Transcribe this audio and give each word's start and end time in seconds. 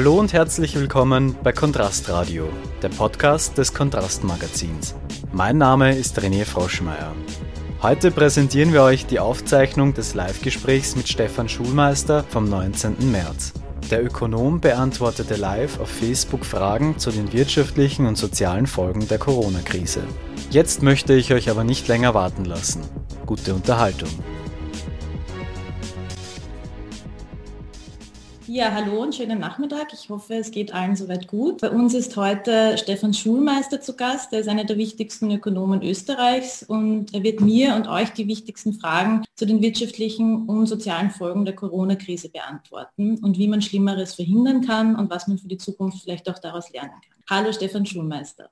Hallo 0.00 0.18
und 0.18 0.32
herzlich 0.32 0.74
willkommen 0.76 1.36
bei 1.42 1.52
Kontrast 1.52 2.08
Radio, 2.08 2.48
der 2.80 2.88
Podcast 2.88 3.58
des 3.58 3.74
Kontrast 3.74 4.24
Magazins. 4.24 4.94
Mein 5.30 5.58
Name 5.58 5.94
ist 5.94 6.18
René 6.18 6.46
Froschmeier. 6.46 7.12
Heute 7.82 8.10
präsentieren 8.10 8.72
wir 8.72 8.82
euch 8.82 9.04
die 9.04 9.20
Aufzeichnung 9.20 9.92
des 9.92 10.14
Live-Gesprächs 10.14 10.96
mit 10.96 11.06
Stefan 11.06 11.50
Schulmeister 11.50 12.24
vom 12.30 12.48
19. 12.48 13.12
März. 13.12 13.52
Der 13.90 14.02
Ökonom 14.02 14.62
beantwortete 14.62 15.36
live 15.36 15.78
auf 15.78 15.90
Facebook 15.90 16.46
Fragen 16.46 16.98
zu 16.98 17.10
den 17.10 17.34
wirtschaftlichen 17.34 18.06
und 18.06 18.16
sozialen 18.16 18.66
Folgen 18.66 19.06
der 19.06 19.18
Corona-Krise. 19.18 20.00
Jetzt 20.48 20.82
möchte 20.82 21.12
ich 21.12 21.34
euch 21.34 21.50
aber 21.50 21.62
nicht 21.62 21.88
länger 21.88 22.14
warten 22.14 22.46
lassen. 22.46 22.80
Gute 23.26 23.52
Unterhaltung. 23.52 24.08
Ja, 28.52 28.72
hallo 28.72 29.00
und 29.00 29.14
schönen 29.14 29.38
Nachmittag. 29.38 29.92
Ich 29.92 30.10
hoffe, 30.10 30.34
es 30.34 30.50
geht 30.50 30.74
allen 30.74 30.96
soweit 30.96 31.28
gut. 31.28 31.60
Bei 31.60 31.70
uns 31.70 31.94
ist 31.94 32.16
heute 32.16 32.76
Stefan 32.78 33.14
Schulmeister 33.14 33.80
zu 33.80 33.94
Gast. 33.94 34.32
Er 34.32 34.40
ist 34.40 34.48
einer 34.48 34.64
der 34.64 34.76
wichtigsten 34.76 35.30
Ökonomen 35.30 35.84
Österreichs 35.84 36.64
und 36.64 37.14
er 37.14 37.22
wird 37.22 37.40
mir 37.40 37.76
und 37.76 37.86
euch 37.86 38.10
die 38.10 38.26
wichtigsten 38.26 38.72
Fragen 38.72 39.22
zu 39.36 39.46
den 39.46 39.62
wirtschaftlichen 39.62 40.46
und 40.48 40.66
sozialen 40.66 41.10
Folgen 41.10 41.44
der 41.44 41.54
Corona-Krise 41.54 42.28
beantworten 42.28 43.18
und 43.22 43.38
wie 43.38 43.46
man 43.46 43.62
Schlimmeres 43.62 44.14
verhindern 44.14 44.66
kann 44.66 44.96
und 44.96 45.10
was 45.10 45.28
man 45.28 45.38
für 45.38 45.46
die 45.46 45.58
Zukunft 45.58 46.02
vielleicht 46.02 46.28
auch 46.28 46.40
daraus 46.40 46.72
lernen 46.72 46.90
kann. 46.90 47.22
Hallo 47.30 47.52
Stefan 47.52 47.86
Schulmeister. 47.86 48.50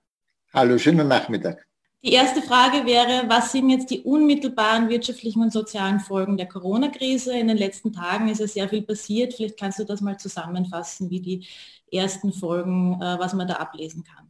Hallo, 0.54 0.78
schönen 0.78 1.08
Nachmittag. 1.08 1.66
Die 2.04 2.12
erste 2.12 2.42
Frage 2.42 2.86
wäre, 2.86 3.28
was 3.28 3.50
sind 3.50 3.70
jetzt 3.70 3.90
die 3.90 4.02
unmittelbaren 4.02 4.88
wirtschaftlichen 4.88 5.42
und 5.42 5.52
sozialen 5.52 5.98
Folgen 5.98 6.36
der 6.36 6.46
Corona-Krise? 6.46 7.36
In 7.36 7.48
den 7.48 7.56
letzten 7.56 7.92
Tagen 7.92 8.28
ist 8.28 8.38
ja 8.38 8.46
sehr 8.46 8.68
viel 8.68 8.82
passiert. 8.82 9.34
Vielleicht 9.34 9.58
kannst 9.58 9.80
du 9.80 9.84
das 9.84 10.00
mal 10.00 10.16
zusammenfassen, 10.16 11.10
wie 11.10 11.20
die 11.20 11.46
ersten 11.90 12.32
Folgen, 12.32 12.94
äh, 13.02 13.18
was 13.18 13.34
man 13.34 13.48
da 13.48 13.54
ablesen 13.54 14.04
kann. 14.04 14.28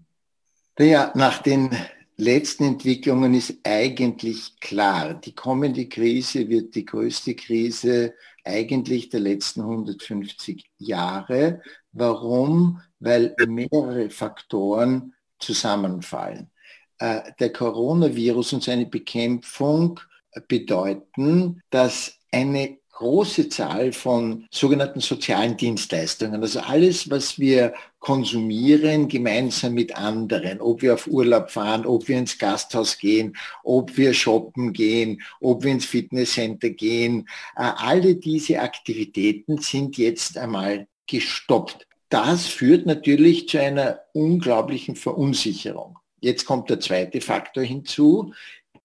Ja, 0.78 1.12
nach 1.15 1.43
den 1.43 1.70
letzten 2.17 2.65
Entwicklungen 2.65 3.34
ist 3.34 3.59
eigentlich 3.65 4.59
klar, 4.61 5.12
die 5.15 5.34
kommende 5.34 5.89
Krise 5.89 6.48
wird 6.48 6.75
die 6.75 6.87
größte 6.87 7.34
Krise 7.34 8.15
eigentlich 8.45 9.11
der 9.11 9.21
letzten 9.21 9.61
150 9.61 10.71
Jahre. 10.78 11.61
Warum? 11.93 12.81
Weil 12.98 13.34
mehrere 13.47 14.09
Faktoren 14.09 15.12
zusammenfallen. 15.39 16.50
Äh, 16.99 17.33
der 17.39 17.53
Coronavirus 17.53 18.55
und 18.55 18.63
seine 18.63 18.87
Bekämpfung 18.87 20.01
bedeuten, 20.49 21.63
dass 21.71 22.19
eine 22.33 22.79
große 22.91 23.49
Zahl 23.49 23.93
von 23.93 24.49
sogenannten 24.51 24.99
sozialen 24.99 25.57
Dienstleistungen, 25.57 26.43
also 26.43 26.59
alles, 26.59 27.09
was 27.09 27.39
wir 27.39 27.73
konsumieren 28.01 29.07
gemeinsam 29.07 29.75
mit 29.75 29.97
anderen, 29.97 30.61
ob 30.61 30.83
wir 30.83 30.95
auf 30.95 31.07
Urlaub 31.07 31.51
fahren, 31.51 31.87
ob 31.87 32.09
wir 32.09 32.19
ins 32.19 32.37
Gasthaus 32.37 32.99
gehen, 32.99 33.37
ob 33.62 33.97
wir 33.97 34.12
shoppen 34.12 34.73
gehen, 34.73 35.23
ob 35.41 35.62
wir 35.62 35.71
ins 35.71 35.87
Fitnesscenter 35.87 36.71
gehen, 36.71 37.29
äh, 37.57 37.71
alle 37.77 38.17
diese 38.17 38.61
Aktivitäten 38.61 39.59
sind 39.59 39.97
jetzt 39.97 40.37
einmal 40.37 40.89
gestoppt. 41.07 41.87
Das 42.09 42.47
führt 42.47 42.87
natürlich 42.87 43.49
zu 43.49 43.61
einer 43.61 44.01
unglaublichen 44.12 44.97
Verunsicherung. 44.97 45.99
Jetzt 46.21 46.47
kommt 46.47 46.71
der 46.71 46.81
zweite 46.81 47.21
Faktor 47.21 47.63
hinzu. 47.63 48.33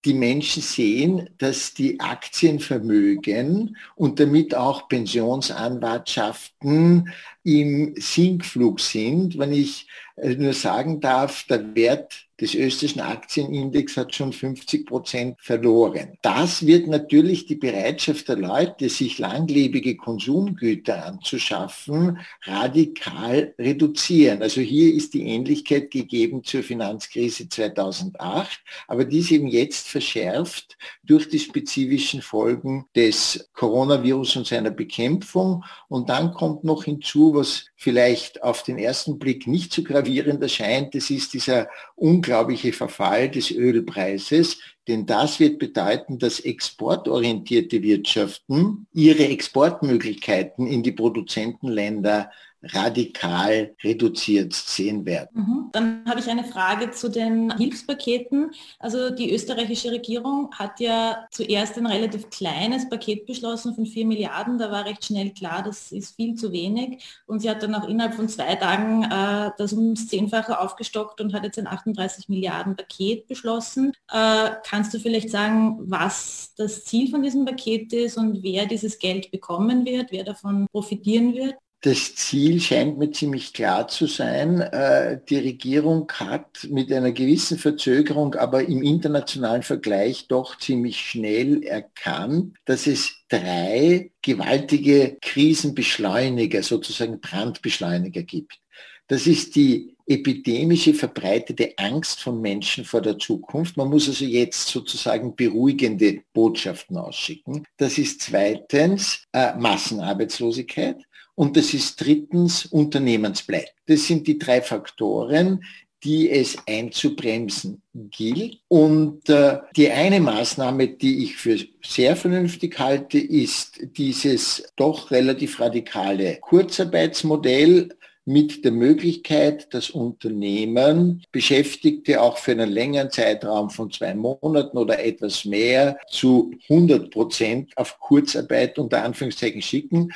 Die 0.05 0.13
Menschen 0.13 0.61
sehen, 0.61 1.29
dass 1.37 1.73
die 1.73 1.99
Aktienvermögen 1.99 3.77
und 3.95 4.19
damit 4.19 4.53
auch 4.53 4.87
Pensionsanwartschaften 4.89 7.09
im 7.43 7.93
Sinkflug 7.97 8.79
sind. 8.79 9.37
Wenn 9.37 9.51
ich 9.51 9.87
äh, 10.15 10.35
nur 10.35 10.53
sagen 10.53 10.99
darf, 11.01 11.45
der 11.47 11.75
Wert 11.75 12.25
des 12.39 12.55
österreichischen 12.55 12.99
Aktienindex 12.99 13.95
hat 13.95 14.13
schon 14.13 14.33
50 14.33 14.85
Prozent 14.87 15.37
verloren. 15.39 16.17
Das 16.23 16.65
wird 16.65 16.87
natürlich 16.87 17.45
die 17.45 17.55
Bereitschaft 17.55 18.27
der 18.27 18.37
Leute, 18.37 18.89
sich 18.89 19.19
langlebige 19.19 19.95
Konsumgüter 19.95 21.05
anzuschaffen, 21.05 22.17
radikal 22.43 23.53
reduzieren. 23.59 24.41
Also 24.41 24.61
hier 24.61 24.93
ist 24.93 25.13
die 25.13 25.27
Ähnlichkeit 25.27 25.91
gegeben 25.91 26.43
zur 26.43 26.63
Finanzkrise 26.63 27.47
2008, 27.47 28.59
aber 28.87 29.05
die 29.05 29.19
ist 29.19 29.31
eben 29.31 29.47
jetzt 29.47 29.87
verschärft 29.87 30.75
durch 31.03 31.29
die 31.29 31.39
spezifischen 31.39 32.21
Folgen 32.21 32.85
des 32.95 33.49
Coronavirus 33.53 34.37
und 34.37 34.47
seiner 34.47 34.71
Bekämpfung. 34.71 35.63
Und 35.87 36.09
dann 36.09 36.33
kommt 36.33 36.63
noch 36.63 36.83
hinzu, 36.83 37.32
was 37.33 37.65
vielleicht 37.75 38.43
auf 38.43 38.63
den 38.63 38.77
ersten 38.77 39.19
Blick 39.19 39.47
nicht 39.47 39.73
so 39.73 39.83
gravierend 39.83 40.41
erscheint, 40.41 40.95
das 40.95 41.09
ist 41.09 41.33
dieser 41.33 41.67
unglaubliche 41.95 42.73
Verfall 42.73 43.29
des 43.29 43.51
Ölpreises, 43.51 44.59
denn 44.87 45.05
das 45.05 45.39
wird 45.39 45.59
bedeuten, 45.59 46.19
dass 46.19 46.39
exportorientierte 46.39 47.81
Wirtschaften 47.81 48.87
ihre 48.93 49.27
Exportmöglichkeiten 49.27 50.67
in 50.67 50.83
die 50.83 50.91
Produzentenländer 50.91 52.31
radikal 52.71 53.75
reduziert 53.83 54.53
sehen 54.53 55.05
werden. 55.05 55.29
Mhm. 55.33 55.69
Dann 55.71 56.05
habe 56.07 56.19
ich 56.19 56.29
eine 56.29 56.43
Frage 56.43 56.91
zu 56.91 57.09
den 57.09 57.55
Hilfspaketen. 57.57 58.51
Also 58.79 59.09
die 59.09 59.33
österreichische 59.33 59.91
Regierung 59.91 60.49
hat 60.53 60.79
ja 60.79 61.25
zuerst 61.31 61.77
ein 61.77 61.87
relativ 61.87 62.29
kleines 62.29 62.89
Paket 62.89 63.25
beschlossen 63.25 63.75
von 63.75 63.85
4 63.85 64.05
Milliarden. 64.05 64.57
Da 64.57 64.71
war 64.71 64.85
recht 64.85 65.05
schnell 65.05 65.31
klar, 65.31 65.63
das 65.63 65.91
ist 65.91 66.15
viel 66.15 66.35
zu 66.35 66.51
wenig. 66.51 67.03
Und 67.25 67.41
sie 67.41 67.49
hat 67.49 67.63
dann 67.63 67.75
auch 67.75 67.87
innerhalb 67.87 68.15
von 68.15 68.29
zwei 68.29 68.55
Tagen 68.55 69.03
äh, 69.03 69.51
das 69.57 69.73
ums 69.73 70.07
Zehnfache 70.07 70.59
aufgestockt 70.59 71.19
und 71.21 71.33
hat 71.33 71.43
jetzt 71.43 71.59
ein 71.59 71.67
38 71.67 72.29
Milliarden 72.29 72.75
Paket 72.75 73.27
beschlossen. 73.27 73.93
Äh, 74.11 74.51
kannst 74.65 74.93
du 74.93 74.99
vielleicht 74.99 75.29
sagen, 75.29 75.79
was 75.81 76.53
das 76.55 76.85
Ziel 76.85 77.09
von 77.09 77.23
diesem 77.23 77.45
Paket 77.45 77.91
ist 77.93 78.17
und 78.17 78.43
wer 78.43 78.65
dieses 78.65 78.99
Geld 78.99 79.31
bekommen 79.31 79.85
wird, 79.85 80.11
wer 80.11 80.23
davon 80.23 80.67
profitieren 80.71 81.33
wird? 81.33 81.55
Das 81.85 82.15
Ziel 82.15 82.61
scheint 82.61 82.97
mir 82.97 83.11
ziemlich 83.11 83.51
klar 83.51 83.89
zu 83.89 84.07
sein. 84.07 84.61
Äh, 84.61 85.19
die 85.27 85.35
Regierung 85.35 86.09
hat 86.13 86.65
mit 86.69 86.89
einer 86.93 87.11
gewissen 87.11 87.57
Verzögerung, 87.59 88.35
aber 88.35 88.63
im 88.63 88.81
internationalen 88.81 89.63
Vergleich 89.63 90.29
doch 90.29 90.57
ziemlich 90.57 91.01
schnell 91.01 91.61
erkannt, 91.63 92.55
dass 92.63 92.87
es 92.87 93.25
drei 93.27 94.11
gewaltige 94.21 95.17
Krisenbeschleuniger, 95.19 96.63
sozusagen 96.63 97.19
Brandbeschleuniger 97.19 98.23
gibt. 98.23 98.61
Das 99.07 99.27
ist 99.27 99.57
die 99.57 99.92
epidemische 100.05 100.93
verbreitete 100.93 101.73
Angst 101.77 102.21
von 102.21 102.41
Menschen 102.41 102.85
vor 102.85 103.01
der 103.01 103.17
Zukunft. 103.17 103.77
Man 103.77 103.89
muss 103.89 104.07
also 104.07 104.25
jetzt 104.25 104.67
sozusagen 104.67 105.35
beruhigende 105.35 106.21
Botschaften 106.33 106.97
ausschicken. 106.97 107.65
Das 107.77 107.97
ist 107.97 108.21
zweitens 108.21 109.23
äh, 109.31 109.55
Massenarbeitslosigkeit. 109.55 110.97
Und 111.35 111.57
das 111.57 111.73
ist 111.73 111.99
drittens 111.99 112.65
Unternehmensblei. 112.67 113.65
Das 113.87 114.05
sind 114.05 114.27
die 114.27 114.37
drei 114.37 114.61
Faktoren, 114.61 115.63
die 116.03 116.29
es 116.29 116.57
einzubremsen 116.67 117.81
gilt. 117.93 118.59
Und 118.67 119.29
äh, 119.29 119.59
die 119.75 119.89
eine 119.89 120.19
Maßnahme, 120.19 120.89
die 120.89 121.23
ich 121.23 121.37
für 121.37 121.57
sehr 121.81 122.15
vernünftig 122.15 122.77
halte, 122.77 123.17
ist 123.17 123.79
dieses 123.97 124.71
doch 124.75 125.11
relativ 125.11 125.59
radikale 125.59 126.37
Kurzarbeitsmodell 126.41 127.89
mit 128.25 128.63
der 128.63 128.71
Möglichkeit, 128.71 129.73
dass 129.73 129.89
Unternehmen 129.89 131.23
Beschäftigte 131.31 132.21
auch 132.21 132.37
für 132.37 132.51
einen 132.51 132.71
längeren 132.71 133.11
Zeitraum 133.11 133.69
von 133.69 133.91
zwei 133.91 134.13
Monaten 134.13 134.77
oder 134.77 135.03
etwas 135.03 135.45
mehr 135.45 135.97
zu 136.09 136.51
100 136.69 137.11
Prozent 137.11 137.77
auf 137.77 137.99
Kurzarbeit 137.99 138.79
unter 138.79 139.03
Anführungszeichen 139.03 139.61
schicken. 139.61 140.13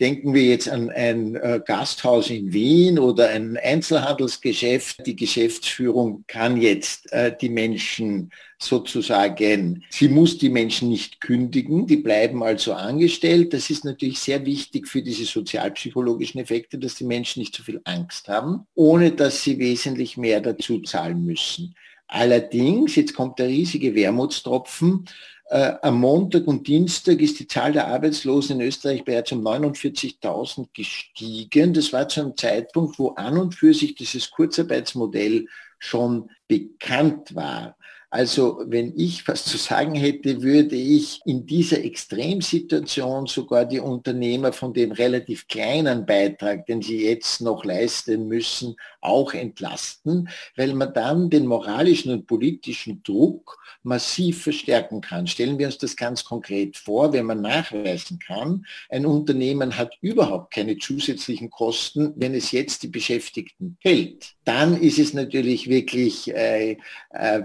Denken 0.00 0.32
wir 0.32 0.44
jetzt 0.44 0.68
an 0.68 0.90
ein 0.90 1.34
äh, 1.34 1.60
Gasthaus 1.64 2.30
in 2.30 2.52
Wien 2.52 3.00
oder 3.00 3.30
ein 3.30 3.56
Einzelhandelsgeschäft. 3.56 5.04
Die 5.04 5.16
Geschäftsführung 5.16 6.24
kann 6.28 6.60
jetzt 6.60 7.12
äh, 7.12 7.36
die 7.36 7.48
Menschen 7.48 8.30
sozusagen, 8.60 9.84
sie 9.90 10.08
muss 10.08 10.38
die 10.38 10.50
Menschen 10.50 10.88
nicht 10.88 11.20
kündigen, 11.20 11.86
die 11.86 11.96
bleiben 11.96 12.44
also 12.44 12.74
angestellt. 12.74 13.52
Das 13.52 13.70
ist 13.70 13.84
natürlich 13.84 14.20
sehr 14.20 14.46
wichtig 14.46 14.86
für 14.86 15.02
diese 15.02 15.24
sozialpsychologischen 15.24 16.40
Effekte, 16.40 16.78
dass 16.78 16.94
die 16.94 17.04
Menschen 17.04 17.40
nicht 17.40 17.56
so 17.56 17.64
viel 17.64 17.80
Angst 17.84 18.28
haben, 18.28 18.66
ohne 18.74 19.10
dass 19.10 19.42
sie 19.42 19.58
wesentlich 19.58 20.16
mehr 20.16 20.40
dazu 20.40 20.80
zahlen 20.80 21.24
müssen. 21.24 21.74
Allerdings, 22.08 22.96
jetzt 22.96 23.14
kommt 23.14 23.38
der 23.38 23.48
riesige 23.48 23.94
Wermutstropfen, 23.94 25.04
äh, 25.50 25.72
am 25.80 26.00
Montag 26.00 26.46
und 26.46 26.66
Dienstag 26.66 27.20
ist 27.20 27.40
die 27.40 27.46
Zahl 27.46 27.72
der 27.72 27.88
Arbeitslosen 27.88 28.60
in 28.60 28.66
Österreich 28.66 29.04
bereits 29.04 29.32
um 29.32 29.40
49.000 29.46 30.68
gestiegen. 30.74 31.72
Das 31.72 31.92
war 31.92 32.06
zu 32.08 32.20
einem 32.20 32.36
Zeitpunkt, 32.36 32.98
wo 32.98 33.10
an 33.10 33.38
und 33.38 33.54
für 33.54 33.72
sich 33.72 33.94
dieses 33.94 34.30
Kurzarbeitsmodell 34.30 35.46
schon 35.78 36.28
bekannt 36.48 37.34
war. 37.34 37.77
Also 38.10 38.62
wenn 38.66 38.94
ich 38.96 39.28
was 39.28 39.44
zu 39.44 39.58
sagen 39.58 39.94
hätte, 39.94 40.40
würde 40.40 40.76
ich 40.76 41.20
in 41.26 41.44
dieser 41.44 41.84
Extremsituation 41.84 43.26
sogar 43.26 43.66
die 43.66 43.80
Unternehmer 43.80 44.54
von 44.54 44.72
dem 44.72 44.92
relativ 44.92 45.46
kleinen 45.46 46.06
Beitrag, 46.06 46.64
den 46.64 46.80
sie 46.80 47.04
jetzt 47.04 47.42
noch 47.42 47.66
leisten 47.66 48.26
müssen, 48.26 48.76
auch 49.02 49.34
entlasten, 49.34 50.30
weil 50.56 50.72
man 50.72 50.94
dann 50.94 51.28
den 51.28 51.46
moralischen 51.46 52.10
und 52.12 52.26
politischen 52.26 53.02
Druck 53.02 53.58
massiv 53.82 54.42
verstärken 54.42 55.02
kann. 55.02 55.26
Stellen 55.26 55.58
wir 55.58 55.66
uns 55.66 55.78
das 55.78 55.96
ganz 55.96 56.24
konkret 56.24 56.78
vor, 56.78 57.12
wenn 57.12 57.26
man 57.26 57.42
nachweisen 57.42 58.18
kann, 58.18 58.64
ein 58.88 59.04
Unternehmen 59.04 59.76
hat 59.76 59.96
überhaupt 60.00 60.52
keine 60.52 60.78
zusätzlichen 60.78 61.50
Kosten, 61.50 62.14
wenn 62.16 62.34
es 62.34 62.52
jetzt 62.52 62.82
die 62.82 62.88
Beschäftigten 62.88 63.76
hält. 63.80 64.34
Dann 64.44 64.80
ist 64.80 64.98
es 64.98 65.12
natürlich 65.12 65.68
wirklich 65.68 66.34
äh, 66.34 66.78
äh, 67.10 67.40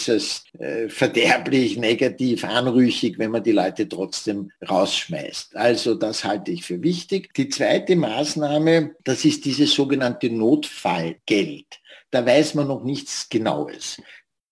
äußerst 0.00 0.54
äh, 0.58 0.88
verderblich, 0.88 1.76
negativ, 1.76 2.44
anrüchig, 2.44 3.18
wenn 3.18 3.30
man 3.30 3.42
die 3.42 3.52
Leute 3.52 3.88
trotzdem 3.88 4.50
rausschmeißt. 4.68 5.56
Also 5.56 5.94
das 5.94 6.24
halte 6.24 6.50
ich 6.50 6.64
für 6.64 6.82
wichtig. 6.82 7.34
Die 7.34 7.48
zweite 7.48 7.96
Maßnahme, 7.96 8.94
das 9.04 9.24
ist 9.24 9.44
dieses 9.44 9.74
sogenannte 9.74 10.30
Notfallgeld. 10.30 11.80
Da 12.10 12.24
weiß 12.24 12.54
man 12.54 12.68
noch 12.68 12.82
nichts 12.82 13.28
Genaues. 13.28 14.00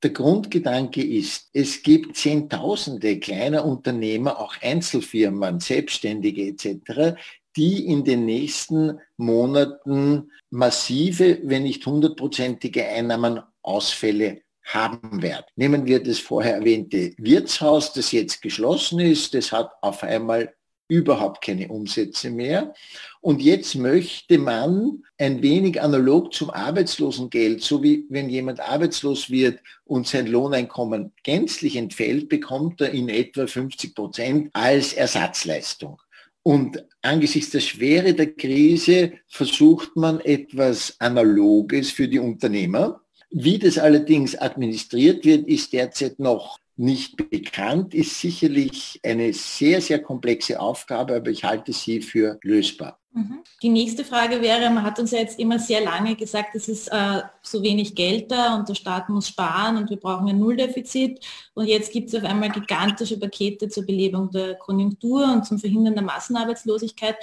Der 0.03 0.11
Grundgedanke 0.11 1.03
ist, 1.03 1.49
es 1.53 1.83
gibt 1.83 2.17
Zehntausende 2.17 3.19
kleiner 3.19 3.65
Unternehmer, 3.65 4.39
auch 4.39 4.55
Einzelfirmen, 4.63 5.59
Selbstständige 5.59 6.47
etc., 6.47 7.17
die 7.57 7.87
in 7.87 8.05
den 8.05 8.25
nächsten 8.25 9.01
Monaten 9.17 10.31
massive, 10.51 11.41
wenn 11.43 11.65
nicht 11.65 11.85
hundertprozentige 11.85 12.87
Einnahmenausfälle 12.87 14.43
haben 14.69 15.23
werden. 15.23 15.47
Nehmen 15.57 15.87
wir 15.87 16.03
das 16.03 16.19
vorher 16.19 16.57
erwähnte 16.57 17.15
Wirtshaus, 17.17 17.93
das 17.93 18.13
jetzt 18.13 18.43
geschlossen 18.43 19.01
ist, 19.01 19.35
das 19.35 19.51
hat 19.53 19.71
auf 19.81 20.03
einmal 20.03 20.53
überhaupt 20.89 21.45
keine 21.45 21.69
Umsätze 21.69 22.31
mehr. 22.31 22.73
Und 23.21 23.43
jetzt 23.43 23.75
möchte 23.75 24.39
man 24.39 25.03
ein 25.19 25.43
wenig 25.43 25.81
analog 25.81 26.33
zum 26.33 26.51
Arbeitslosengeld, 26.51 27.63
so 27.63 27.83
wie 27.83 28.07
wenn 28.09 28.31
jemand 28.31 28.61
arbeitslos 28.61 29.29
wird 29.29 29.61
und 29.85 30.07
sein 30.07 30.27
Lohneinkommen 30.27 31.13
gänzlich 31.23 31.77
entfällt, 31.77 32.29
bekommt 32.29 32.81
er 32.81 32.91
in 32.91 33.09
etwa 33.11 33.47
50 33.47 33.95
Prozent 33.95 34.51
als 34.55 34.95
Ersatzleistung. 34.95 36.01
Und 36.43 36.83
angesichts 37.03 37.51
der 37.51 37.61
Schwere 37.61 38.15
der 38.15 38.35
Krise 38.35 39.13
versucht 39.27 39.95
man 39.97 40.21
etwas 40.21 40.97
Analoges 40.99 41.91
für 41.91 42.09
die 42.09 42.19
Unternehmer. 42.19 43.03
Wie 43.31 43.59
das 43.59 43.79
allerdings 43.79 44.37
administriert 44.37 45.25
wird, 45.25 45.47
ist 45.47 45.73
derzeit 45.73 46.19
noch 46.19 46.59
nicht 46.77 47.17
bekannt, 47.17 47.93
ist 47.93 48.21
sicherlich 48.21 49.01
eine 49.03 49.33
sehr, 49.33 49.81
sehr 49.81 50.01
komplexe 50.01 50.61
Aufgabe, 50.61 51.17
aber 51.17 51.31
ich 51.31 51.45
halte 51.45 51.73
sie 51.73 52.01
für 52.01 52.39
lösbar. 52.43 53.01
Mhm. 53.13 53.43
Die 53.63 53.69
nächste 53.69 54.05
Frage 54.05 54.41
wäre, 54.41 54.71
man 54.71 54.85
hat 54.85 54.99
uns 55.01 55.11
ja 55.11 55.19
jetzt 55.19 55.41
immer 55.41 55.59
sehr 55.59 55.81
lange 55.81 56.15
gesagt, 56.15 56.55
es 56.55 56.69
ist 56.69 56.89
äh, 56.89 57.23
so 57.43 57.63
wenig 57.63 57.97
Geld 57.97 58.31
da 58.31 58.55
und 58.57 58.69
der 58.69 58.75
Staat 58.75 59.09
muss 59.09 59.29
sparen 59.29 59.77
und 59.77 59.91
wir 59.91 59.97
brauchen 59.97 60.29
ein 60.29 60.39
Nulldefizit. 60.39 61.25
Und 61.55 61.67
jetzt 61.67 61.93
gibt 61.93 62.09
es 62.09 62.15
auf 62.15 62.25
einmal 62.25 62.51
gigantische 62.51 63.19
Pakete 63.19 63.69
zur 63.69 63.85
Belebung 63.85 64.31
der 64.31 64.55
Konjunktur 64.55 65.25
und 65.33 65.45
zum 65.45 65.59
Verhindern 65.59 65.95
der 65.95 66.05
Massenarbeitslosigkeit 66.05 67.17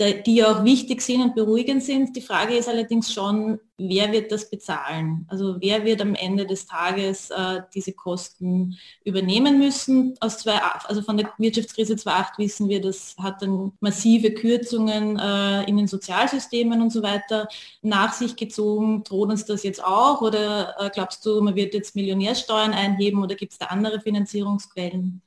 die 0.00 0.44
auch 0.44 0.64
wichtig 0.64 1.02
sind 1.02 1.22
und 1.22 1.34
beruhigend 1.34 1.82
sind. 1.82 2.16
Die 2.16 2.22
Frage 2.22 2.56
ist 2.56 2.68
allerdings 2.68 3.12
schon, 3.12 3.60
wer 3.76 4.12
wird 4.12 4.32
das 4.32 4.48
bezahlen? 4.48 5.26
Also 5.28 5.56
wer 5.60 5.84
wird 5.84 6.00
am 6.00 6.14
Ende 6.14 6.46
des 6.46 6.66
Tages 6.66 7.30
äh, 7.30 7.62
diese 7.74 7.92
Kosten 7.92 8.76
übernehmen 9.04 9.58
müssen? 9.58 10.16
Aus 10.20 10.38
zwei, 10.38 10.58
also 10.58 11.02
von 11.02 11.16
der 11.16 11.32
Wirtschaftskrise 11.38 11.96
2008 11.96 12.38
wissen 12.38 12.68
wir, 12.68 12.80
das 12.80 13.14
hat 13.18 13.42
dann 13.42 13.72
massive 13.80 14.32
Kürzungen 14.32 15.18
äh, 15.18 15.64
in 15.64 15.76
den 15.76 15.86
Sozialsystemen 15.86 16.80
und 16.80 16.90
so 16.90 17.02
weiter 17.02 17.48
nach 17.82 18.12
sich 18.12 18.36
gezogen. 18.36 19.04
Droht 19.04 19.30
uns 19.30 19.44
das 19.44 19.62
jetzt 19.62 19.84
auch 19.84 20.22
oder 20.22 20.74
äh, 20.78 20.90
glaubst 20.90 21.24
du, 21.26 21.40
man 21.40 21.56
wird 21.56 21.74
jetzt 21.74 21.94
Millionärsteuern 21.94 22.72
einheben 22.72 23.22
oder 23.22 23.34
gibt 23.34 23.52
es 23.52 23.58
da 23.58 23.66
andere 23.66 24.00
Finanzierungsquellen? 24.00 25.22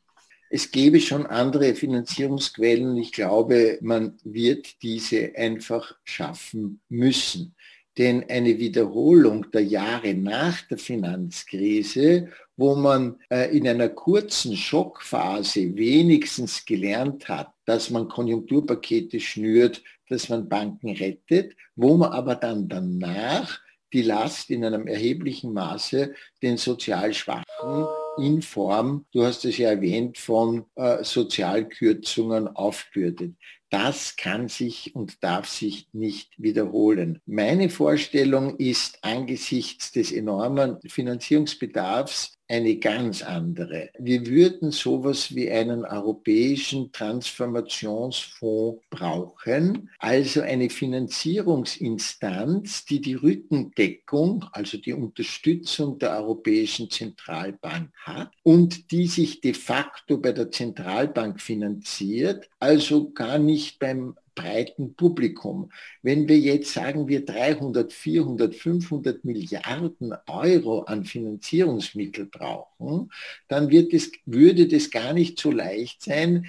Es 0.56 0.70
gäbe 0.70 1.00
schon 1.00 1.26
andere 1.26 1.74
Finanzierungsquellen. 1.74 2.96
Ich 2.98 3.12
glaube, 3.12 3.80
man 3.82 4.20
wird 4.24 4.84
diese 4.84 5.36
einfach 5.36 5.96
schaffen 6.04 6.80
müssen. 6.90 7.56
Denn 7.98 8.30
eine 8.30 8.60
Wiederholung 8.60 9.50
der 9.50 9.64
Jahre 9.64 10.14
nach 10.14 10.62
der 10.68 10.78
Finanzkrise, 10.78 12.30
wo 12.56 12.76
man 12.76 13.20
äh, 13.32 13.58
in 13.58 13.68
einer 13.68 13.90
kurzen 13.90 14.56
Schockphase 14.56 15.76
wenigstens 15.76 16.64
gelernt 16.64 17.28
hat, 17.30 17.52
dass 17.66 17.90
man 17.90 18.08
Konjunkturpakete 18.08 19.20
schnürt, 19.20 19.82
dass 20.08 20.30
man 20.30 20.48
Banken 20.48 20.92
rettet, 20.92 21.56
wo 21.76 21.98
man 21.98 22.12
aber 22.12 22.36
dann 22.36 22.70
danach 22.70 23.60
die 23.92 24.04
Last 24.04 24.52
in 24.52 24.64
einem 24.64 24.86
erheblichen 24.86 25.52
Maße 25.52 26.14
den 26.44 26.58
sozial 26.58 27.12
Schwachen 27.12 27.88
in 28.18 28.42
Form, 28.42 29.06
du 29.12 29.26
hast 29.26 29.46
es 29.46 29.58
ja 29.58 29.70
erwähnt, 29.70 30.18
von 30.18 30.66
äh, 30.76 31.04
Sozialkürzungen 31.04 32.48
aufbürdet. 32.48 33.36
Das 33.70 34.16
kann 34.18 34.50
sich 34.50 34.94
und 34.94 35.24
darf 35.24 35.50
sich 35.50 35.88
nicht 35.94 36.32
wiederholen. 36.38 37.20
Meine 37.26 37.70
Vorstellung 37.70 38.58
ist 38.58 39.00
angesichts 39.02 39.92
des 39.92 40.12
enormen 40.12 40.78
Finanzierungsbedarfs 40.86 42.38
eine 42.54 42.78
ganz 42.78 43.22
andere. 43.24 43.90
Wir 43.98 44.28
würden 44.28 44.70
sowas 44.70 45.34
wie 45.34 45.50
einen 45.50 45.86
europäischen 45.86 46.92
Transformationsfonds 46.92 48.80
brauchen, 48.92 49.90
also 49.98 50.42
eine 50.42 50.70
Finanzierungsinstanz, 50.70 52.86
die 52.86 53.02
die 53.02 53.16
Rückendeckung, 53.16 54.46
also 54.52 54.78
die 54.78 54.94
Unterstützung 54.94 55.98
der 55.98 56.16
Europäischen 56.18 56.92
Zentralbank 56.92 57.90
hat 58.04 58.30
und 58.44 58.92
die 58.92 59.08
sich 59.08 59.42
de 59.42 59.56
facto 59.56 60.20
bei 60.20 60.32
der 60.32 60.52
Zentralbank 60.52 61.42
finanziert, 61.42 62.48
also 62.60 63.10
gar 63.14 63.40
nicht 63.40 63.80
beim 63.80 64.16
breiten 64.36 64.96
Publikum. 64.96 65.72
Wenn 66.02 66.28
wir 66.28 66.38
jetzt 66.38 66.74
sagen, 66.74 67.08
wir 67.08 67.26
300, 67.26 67.92
400, 67.92 68.56
500 68.56 69.26
Milliarden 69.26 70.14
Euro 70.28 70.82
an 70.82 71.06
Finanzierungsmittel 71.06 72.26
brauchen, 72.26 73.12
dann 73.48 73.70
wird 73.70 73.94
es, 73.94 74.12
würde 74.26 74.68
das 74.68 74.90
gar 74.90 75.14
nicht 75.14 75.40
so 75.40 75.52
leicht 75.52 76.04
sein, 76.04 76.48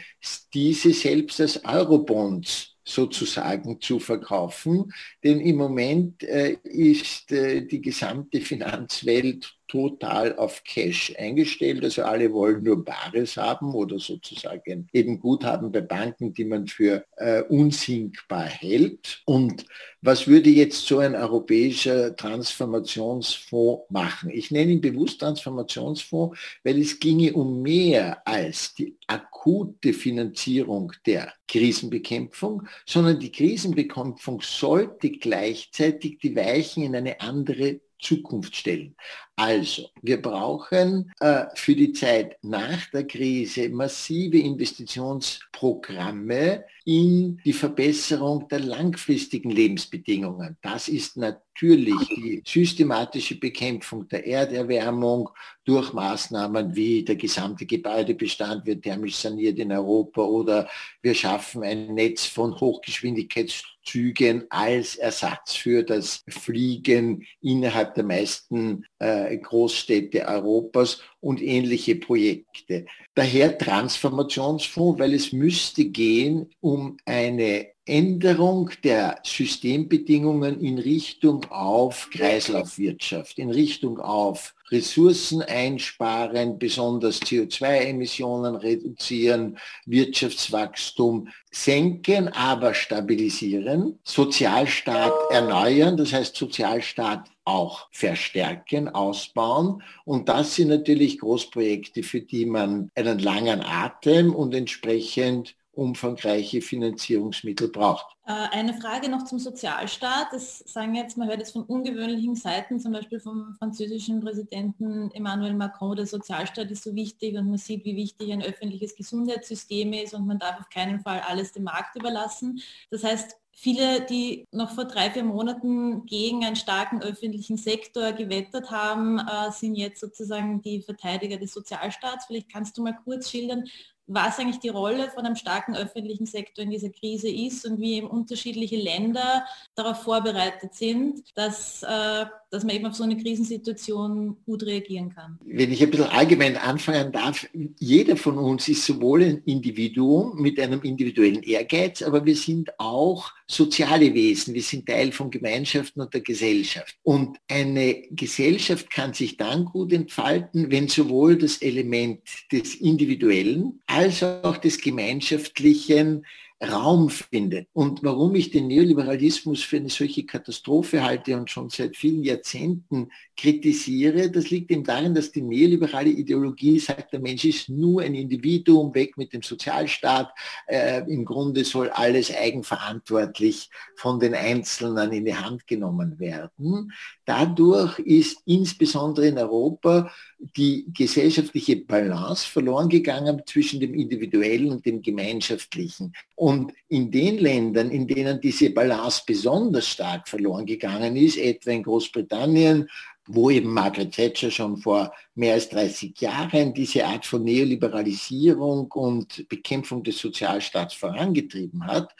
diese 0.52 0.92
selbst 0.92 1.40
als 1.40 1.64
Eurobonds 1.64 2.73
sozusagen 2.84 3.80
zu 3.80 3.98
verkaufen. 3.98 4.92
Denn 5.22 5.40
im 5.40 5.56
Moment 5.56 6.22
äh, 6.22 6.56
ist 6.64 7.32
äh, 7.32 7.62
die 7.62 7.80
gesamte 7.80 8.40
Finanzwelt 8.40 9.54
total 9.66 10.36
auf 10.36 10.62
Cash 10.62 11.14
eingestellt. 11.18 11.82
Also 11.82 12.04
alle 12.04 12.32
wollen 12.32 12.62
nur 12.62 12.84
Bares 12.84 13.36
haben 13.36 13.74
oder 13.74 13.98
sozusagen 13.98 14.88
eben 14.92 15.18
Guthaben 15.18 15.72
bei 15.72 15.80
Banken, 15.80 16.32
die 16.34 16.44
man 16.44 16.66
für 16.66 17.04
äh, 17.16 17.42
unsinkbar 17.42 18.44
hält. 18.44 19.22
Und 19.24 19.64
was 20.00 20.28
würde 20.28 20.50
jetzt 20.50 20.86
so 20.86 20.98
ein 20.98 21.14
europäischer 21.14 22.14
Transformationsfonds 22.14 23.90
machen? 23.90 24.30
Ich 24.30 24.50
nenne 24.50 24.72
ihn 24.72 24.80
bewusst 24.80 25.20
Transformationsfonds, 25.20 26.38
weil 26.62 26.80
es 26.80 27.00
ginge 27.00 27.32
um 27.32 27.62
mehr 27.62 28.26
als 28.26 28.74
die 28.74 28.96
akute 29.44 29.92
Finanzierung 29.92 30.92
der 31.04 31.34
Krisenbekämpfung, 31.46 32.66
sondern 32.86 33.20
die 33.20 33.30
Krisenbekämpfung 33.30 34.40
sollte 34.40 35.10
gleichzeitig 35.10 36.18
die 36.18 36.34
Weichen 36.34 36.82
in 36.82 36.96
eine 36.96 37.20
andere 37.20 37.80
Zukunft 38.00 38.56
stellen. 38.56 38.96
Also, 39.36 39.88
wir 40.00 40.22
brauchen 40.22 41.12
äh, 41.18 41.46
für 41.56 41.74
die 41.74 41.92
Zeit 41.92 42.38
nach 42.42 42.86
der 42.92 43.04
Krise 43.04 43.68
massive 43.68 44.38
Investitionsprogramme 44.38 46.62
in 46.84 47.40
die 47.44 47.52
Verbesserung 47.52 48.46
der 48.48 48.60
langfristigen 48.60 49.50
Lebensbedingungen. 49.50 50.56
Das 50.60 50.88
ist 50.88 51.16
natürlich 51.16 51.96
die 52.08 52.42
systematische 52.46 53.40
Bekämpfung 53.40 54.06
der 54.08 54.26
Erderwärmung 54.26 55.30
durch 55.64 55.94
Maßnahmen 55.94 56.76
wie 56.76 57.02
der 57.02 57.16
gesamte 57.16 57.64
Gebäudebestand 57.64 58.66
wird 58.66 58.82
thermisch 58.82 59.16
saniert 59.16 59.58
in 59.58 59.72
Europa 59.72 60.22
oder 60.22 60.68
wir 61.00 61.14
schaffen 61.14 61.62
ein 61.62 61.94
Netz 61.94 62.26
von 62.26 62.60
Hochgeschwindigkeitszügen 62.60 64.44
als 64.50 64.96
Ersatz 64.96 65.54
für 65.54 65.82
das 65.82 66.22
Fliegen 66.28 67.24
innerhalb 67.40 67.94
der 67.94 68.04
meisten 68.04 68.84
äh, 69.00 69.23
Großstädte 69.24 70.26
Europas 70.26 71.00
und 71.20 71.42
ähnliche 71.42 71.96
Projekte. 71.96 72.86
Daher 73.14 73.56
Transformationsfonds, 73.56 74.98
weil 74.98 75.14
es 75.14 75.32
müsste 75.32 75.86
gehen 75.86 76.50
um 76.60 76.96
eine 77.04 77.74
Änderung 77.86 78.70
der 78.82 79.20
Systembedingungen 79.24 80.60
in 80.60 80.78
Richtung 80.78 81.44
auf 81.50 82.08
Kreislaufwirtschaft, 82.10 83.38
in 83.38 83.50
Richtung 83.50 83.98
auf 83.98 84.54
Ressourcen 84.70 85.42
einsparen, 85.42 86.58
besonders 86.58 87.20
CO2-Emissionen 87.20 88.56
reduzieren, 88.56 89.58
Wirtschaftswachstum 89.84 91.28
senken, 91.50 92.28
aber 92.28 92.72
stabilisieren, 92.72 93.98
Sozialstaat 94.02 95.12
erneuern, 95.30 95.98
das 95.98 96.14
heißt 96.14 96.34
Sozialstaat 96.34 97.28
auch 97.44 97.88
verstärken, 97.90 98.88
ausbauen. 98.88 99.82
Und 100.04 100.28
das 100.28 100.54
sind 100.54 100.68
natürlich 100.68 101.18
Großprojekte, 101.18 102.02
für 102.02 102.20
die 102.20 102.46
man 102.46 102.90
einen 102.94 103.18
langen 103.18 103.60
Atem 103.62 104.34
und 104.34 104.54
entsprechend 104.54 105.56
umfangreiche 105.76 106.60
Finanzierungsmittel 106.60 107.68
braucht. 107.68 108.06
Äh, 108.26 108.32
eine 108.32 108.74
Frage 108.74 109.08
noch 109.08 109.24
zum 109.24 109.38
Sozialstaat. 109.38 110.28
Das 110.32 110.60
sagen 110.60 110.94
jetzt, 110.94 111.16
man 111.18 111.28
hört 111.28 111.42
es 111.42 111.52
von 111.52 111.62
ungewöhnlichen 111.62 112.36
Seiten, 112.36 112.80
zum 112.80 112.92
Beispiel 112.92 113.20
vom 113.20 113.54
französischen 113.58 114.20
Präsidenten 114.20 115.10
Emmanuel 115.12 115.54
Macron, 115.54 115.96
der 115.96 116.06
Sozialstaat 116.06 116.70
ist 116.70 116.84
so 116.84 116.94
wichtig 116.94 117.36
und 117.36 117.48
man 117.48 117.58
sieht, 117.58 117.84
wie 117.84 117.96
wichtig 117.96 118.32
ein 118.32 118.42
öffentliches 118.42 118.94
Gesundheitssystem 118.94 119.92
ist 119.92 120.14
und 120.14 120.26
man 120.26 120.38
darf 120.38 120.58
auf 120.58 120.68
keinen 120.70 121.00
Fall 121.00 121.20
alles 121.20 121.52
dem 121.52 121.64
Markt 121.64 121.96
überlassen. 121.96 122.60
Das 122.90 123.04
heißt, 123.04 123.36
Viele, 123.56 124.04
die 124.04 124.48
noch 124.50 124.72
vor 124.72 124.84
drei, 124.84 125.10
vier 125.12 125.22
Monaten 125.22 126.06
gegen 126.06 126.44
einen 126.44 126.56
starken 126.56 127.00
öffentlichen 127.00 127.56
Sektor 127.56 128.12
gewettert 128.12 128.72
haben, 128.72 129.20
äh, 129.20 129.52
sind 129.52 129.76
jetzt 129.76 130.00
sozusagen 130.00 130.60
die 130.60 130.82
Verteidiger 130.82 131.36
des 131.36 131.54
Sozialstaats. 131.54 132.26
Vielleicht 132.26 132.52
kannst 132.52 132.76
du 132.76 132.82
mal 132.82 132.98
kurz 133.04 133.30
schildern, 133.30 133.64
was 134.06 134.38
eigentlich 134.38 134.58
die 134.58 134.68
Rolle 134.68 135.10
von 135.10 135.24
einem 135.24 135.36
starken 135.36 135.74
öffentlichen 135.74 136.26
Sektor 136.26 136.64
in 136.64 136.70
dieser 136.70 136.90
Krise 136.90 137.28
ist 137.28 137.64
und 137.64 137.80
wie 137.80 137.94
eben 137.94 138.06
unterschiedliche 138.06 138.76
Länder 138.76 139.46
darauf 139.74 140.02
vorbereitet 140.02 140.74
sind, 140.74 141.22
dass, 141.34 141.82
äh, 141.82 142.26
dass 142.50 142.64
man 142.64 142.76
eben 142.76 142.86
auf 142.86 142.94
so 142.94 143.02
eine 143.02 143.16
Krisensituation 143.16 144.36
gut 144.46 144.62
reagieren 144.64 145.14
kann. 145.14 145.38
Wenn 145.44 145.72
ich 145.72 145.82
ein 145.82 145.90
bisschen 145.90 146.06
allgemein 146.06 146.56
anfangen 146.56 147.10
darf, 147.10 147.46
jeder 147.78 148.16
von 148.16 148.38
uns 148.38 148.68
ist 148.68 148.84
sowohl 148.84 149.22
ein 149.24 149.42
Individuum 149.44 150.40
mit 150.40 150.60
einem 150.60 150.82
individuellen 150.82 151.42
Ehrgeiz, 151.42 152.02
aber 152.02 152.24
wir 152.24 152.36
sind 152.36 152.78
auch 152.78 153.32
soziale 153.46 154.14
Wesen. 154.14 154.54
Wir 154.54 154.62
sind 154.62 154.86
Teil 154.86 155.12
von 155.12 155.30
Gemeinschaften 155.30 156.00
und 156.00 156.14
der 156.14 156.20
Gesellschaft. 156.22 156.96
Und 157.02 157.38
eine 157.48 158.02
Gesellschaft 158.10 158.90
kann 158.90 159.12
sich 159.12 159.36
dann 159.36 159.64
gut 159.66 159.92
entfalten, 159.92 160.70
wenn 160.70 160.88
sowohl 160.88 161.36
das 161.36 161.60
Element 161.60 162.20
des 162.50 162.76
Individuellen 162.76 163.82
als 163.86 164.22
auch 164.22 164.56
des 164.56 164.80
Gemeinschaftlichen 164.80 166.24
Raum 166.62 167.10
findet. 167.10 167.68
Und 167.72 168.02
warum 168.02 168.34
ich 168.34 168.50
den 168.50 168.68
Neoliberalismus 168.68 169.62
für 169.62 169.76
eine 169.76 169.90
solche 169.90 170.24
Katastrophe 170.24 171.04
halte 171.04 171.36
und 171.36 171.50
schon 171.50 171.68
seit 171.68 171.96
vielen 171.96 172.22
Jahrzehnten 172.22 173.10
kritisiere, 173.36 174.30
das 174.30 174.50
liegt 174.50 174.70
eben 174.70 174.84
darin, 174.84 175.14
dass 175.14 175.32
die 175.32 175.42
neoliberale 175.42 176.10
Ideologie 176.10 176.78
sagt, 176.78 177.12
der 177.12 177.20
Mensch 177.20 177.44
ist 177.44 177.68
nur 177.68 178.02
ein 178.02 178.14
Individuum, 178.14 178.94
weg 178.94 179.16
mit 179.16 179.32
dem 179.32 179.42
Sozialstaat. 179.42 180.32
Äh, 180.66 181.02
Im 181.12 181.24
Grunde 181.24 181.64
soll 181.64 181.90
alles 181.90 182.34
eigenverantwortlich 182.34 183.68
von 183.96 184.20
den 184.20 184.34
Einzelnen 184.34 185.12
in 185.12 185.24
die 185.24 185.34
Hand 185.34 185.66
genommen 185.66 186.18
werden. 186.18 186.92
Dadurch 187.24 187.98
ist 187.98 188.38
insbesondere 188.46 189.28
in 189.28 189.38
Europa 189.38 190.10
die 190.56 190.86
gesellschaftliche 190.92 191.76
Balance 191.76 192.46
verloren 192.46 192.88
gegangen 192.88 193.42
zwischen 193.46 193.80
dem 193.80 193.94
Individuellen 193.94 194.70
und 194.70 194.84
dem 194.86 195.02
Gemeinschaftlichen. 195.02 196.12
Und 196.44 196.74
in 196.88 197.10
den 197.10 197.38
Ländern, 197.38 197.90
in 197.90 198.06
denen 198.06 198.38
diese 198.38 198.68
Balance 198.68 199.22
besonders 199.26 199.88
stark 199.88 200.28
verloren 200.28 200.66
gegangen 200.66 201.16
ist, 201.16 201.38
etwa 201.38 201.70
in 201.70 201.82
Großbritannien, 201.82 202.86
wo 203.26 203.48
eben 203.48 203.72
Margaret 203.72 204.12
Thatcher 204.12 204.50
schon 204.50 204.76
vor 204.76 205.10
mehr 205.34 205.54
als 205.54 205.70
30 205.70 206.20
Jahren 206.20 206.74
diese 206.74 207.06
Art 207.06 207.24
von 207.24 207.44
Neoliberalisierung 207.44 208.92
und 208.92 209.48
Bekämpfung 209.48 210.02
des 210.02 210.18
Sozialstaats 210.18 210.92
vorangetrieben 210.92 211.86
hat, 211.86 212.14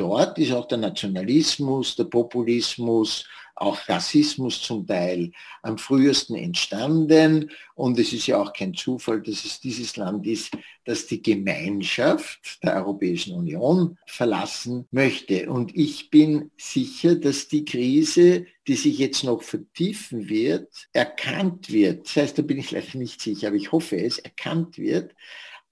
dort 0.00 0.38
ist 0.38 0.52
auch 0.52 0.66
der 0.66 0.78
Nationalismus, 0.78 1.94
der 1.96 2.04
Populismus, 2.04 3.26
auch 3.60 3.86
Rassismus 3.90 4.62
zum 4.62 4.86
Teil 4.86 5.32
am 5.62 5.76
frühesten 5.76 6.34
entstanden. 6.34 7.50
Und 7.74 7.98
es 7.98 8.14
ist 8.14 8.26
ja 8.26 8.40
auch 8.40 8.54
kein 8.54 8.72
Zufall, 8.72 9.20
dass 9.20 9.44
es 9.44 9.60
dieses 9.60 9.96
Land 9.96 10.26
ist, 10.26 10.56
das 10.86 11.06
die 11.06 11.22
Gemeinschaft 11.22 12.62
der 12.62 12.76
Europäischen 12.76 13.34
Union 13.34 13.98
verlassen 14.06 14.88
möchte. 14.90 15.50
Und 15.50 15.76
ich 15.76 16.08
bin 16.08 16.50
sicher, 16.56 17.16
dass 17.16 17.48
die 17.48 17.66
Krise, 17.66 18.46
die 18.66 18.76
sich 18.76 18.96
jetzt 18.98 19.24
noch 19.24 19.42
vertiefen 19.42 20.30
wird, 20.30 20.88
erkannt 20.94 21.70
wird. 21.70 22.06
Das 22.06 22.16
heißt, 22.16 22.38
da 22.38 22.42
bin 22.42 22.58
ich 22.58 22.70
leider 22.70 22.96
nicht 22.96 23.20
sicher, 23.20 23.48
aber 23.48 23.56
ich 23.56 23.72
hoffe 23.72 23.98
es, 23.98 24.18
erkannt 24.18 24.78
wird 24.78 25.14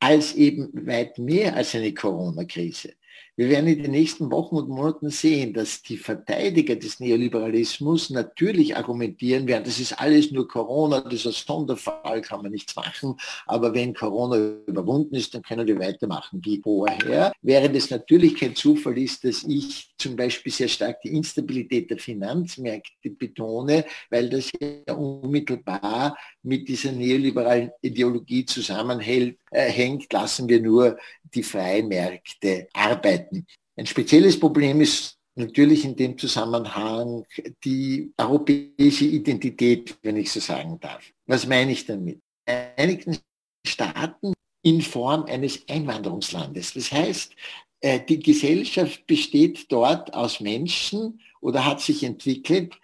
als 0.01 0.35
eben 0.35 0.71
weit 0.87 1.19
mehr 1.19 1.57
als 1.57 1.75
eine 1.75 1.93
Corona-Krise. 1.93 2.93
Wir 3.39 3.51
werden 3.51 3.69
in 3.69 3.81
den 3.85 3.93
nächsten 3.93 4.33
Wochen 4.33 4.57
und 4.57 4.69
Monaten 4.69 5.11
sehen, 5.11 5.53
dass 5.55 5.81
die 5.81 5.97
Verteidiger 5.97 6.75
des 6.75 6.99
Neoliberalismus 6.99 8.11
natürlich 8.11 8.77
argumentieren 8.77 9.47
werden, 9.47 9.63
das 9.63 9.79
ist 9.79 9.93
alles 9.93 10.33
nur 10.33 10.49
Corona, 10.49 11.03
das 11.03 11.25
ist 11.25 11.27
ein 11.27 11.33
Sonderfall, 11.47 12.21
kann 12.21 12.43
man 12.43 12.51
nichts 12.51 12.75
machen, 12.75 13.15
aber 13.47 13.73
wenn 13.73 13.95
Corona 13.95 14.57
überwunden 14.67 15.15
ist, 15.15 15.35
dann 15.35 15.43
können 15.43 15.69
wir 15.69 15.79
weitermachen 15.79 16.41
wie 16.43 16.61
vorher. 16.61 17.33
Während 17.41 17.77
es 17.77 17.91
natürlich 17.91 18.35
kein 18.35 18.57
Zufall 18.57 18.99
ist, 18.99 19.23
dass 19.23 19.45
ich 19.45 19.88
zum 19.99 20.17
Beispiel 20.17 20.53
sehr 20.53 20.69
stark 20.69 21.01
die 21.03 21.15
Instabilität 21.15 21.91
der 21.91 21.99
Finanzmärkte 21.99 23.11
betone, 23.11 23.85
weil 24.11 24.29
das 24.31 24.51
ja 24.61 24.95
unmittelbar 24.95 26.17
mit 26.43 26.69
dieser 26.69 26.93
neoliberalen 26.93 27.71
Ideologie 27.83 28.45
zusammenhält, 28.45 29.39
äh, 29.51 29.99
lassen 30.13 30.49
wir 30.49 30.61
nur 30.61 30.99
die 31.23 31.43
freien 31.43 31.89
Märkte 31.89 32.69
arbeiten. 32.73 33.47
Ein 33.77 33.87
spezielles 33.87 34.39
Problem 34.39 34.81
ist 34.81 35.17
natürlich 35.35 35.85
in 35.85 35.95
dem 35.97 36.19
Zusammenhang 36.19 37.25
die 37.65 38.13
europäische 38.17 39.05
Identität, 39.05 39.97
wenn 40.03 40.17
ich 40.17 40.33
so 40.33 40.41
sagen 40.41 40.79
darf. 40.81 41.05
Was 41.27 41.47
meine 41.47 41.73
ich 41.73 41.87
damit? 41.87 42.21
Die 42.49 42.53
Vereinigten 42.53 43.19
Staaten 43.67 44.33
in 44.63 44.83
Form 44.83 45.25
eines 45.25 45.67
Einwanderungslandes. 45.69 46.75
Das 46.75 46.91
heißt, 46.91 47.35
die 47.83 48.19
Gesellschaft 48.19 49.07
besteht 49.07 49.71
dort 49.71 50.13
aus 50.15 50.41
Menschen 50.41 51.21
oder 51.41 51.65
hat 51.65 51.81
sich 51.81 52.03
entwickelt, 52.03 52.75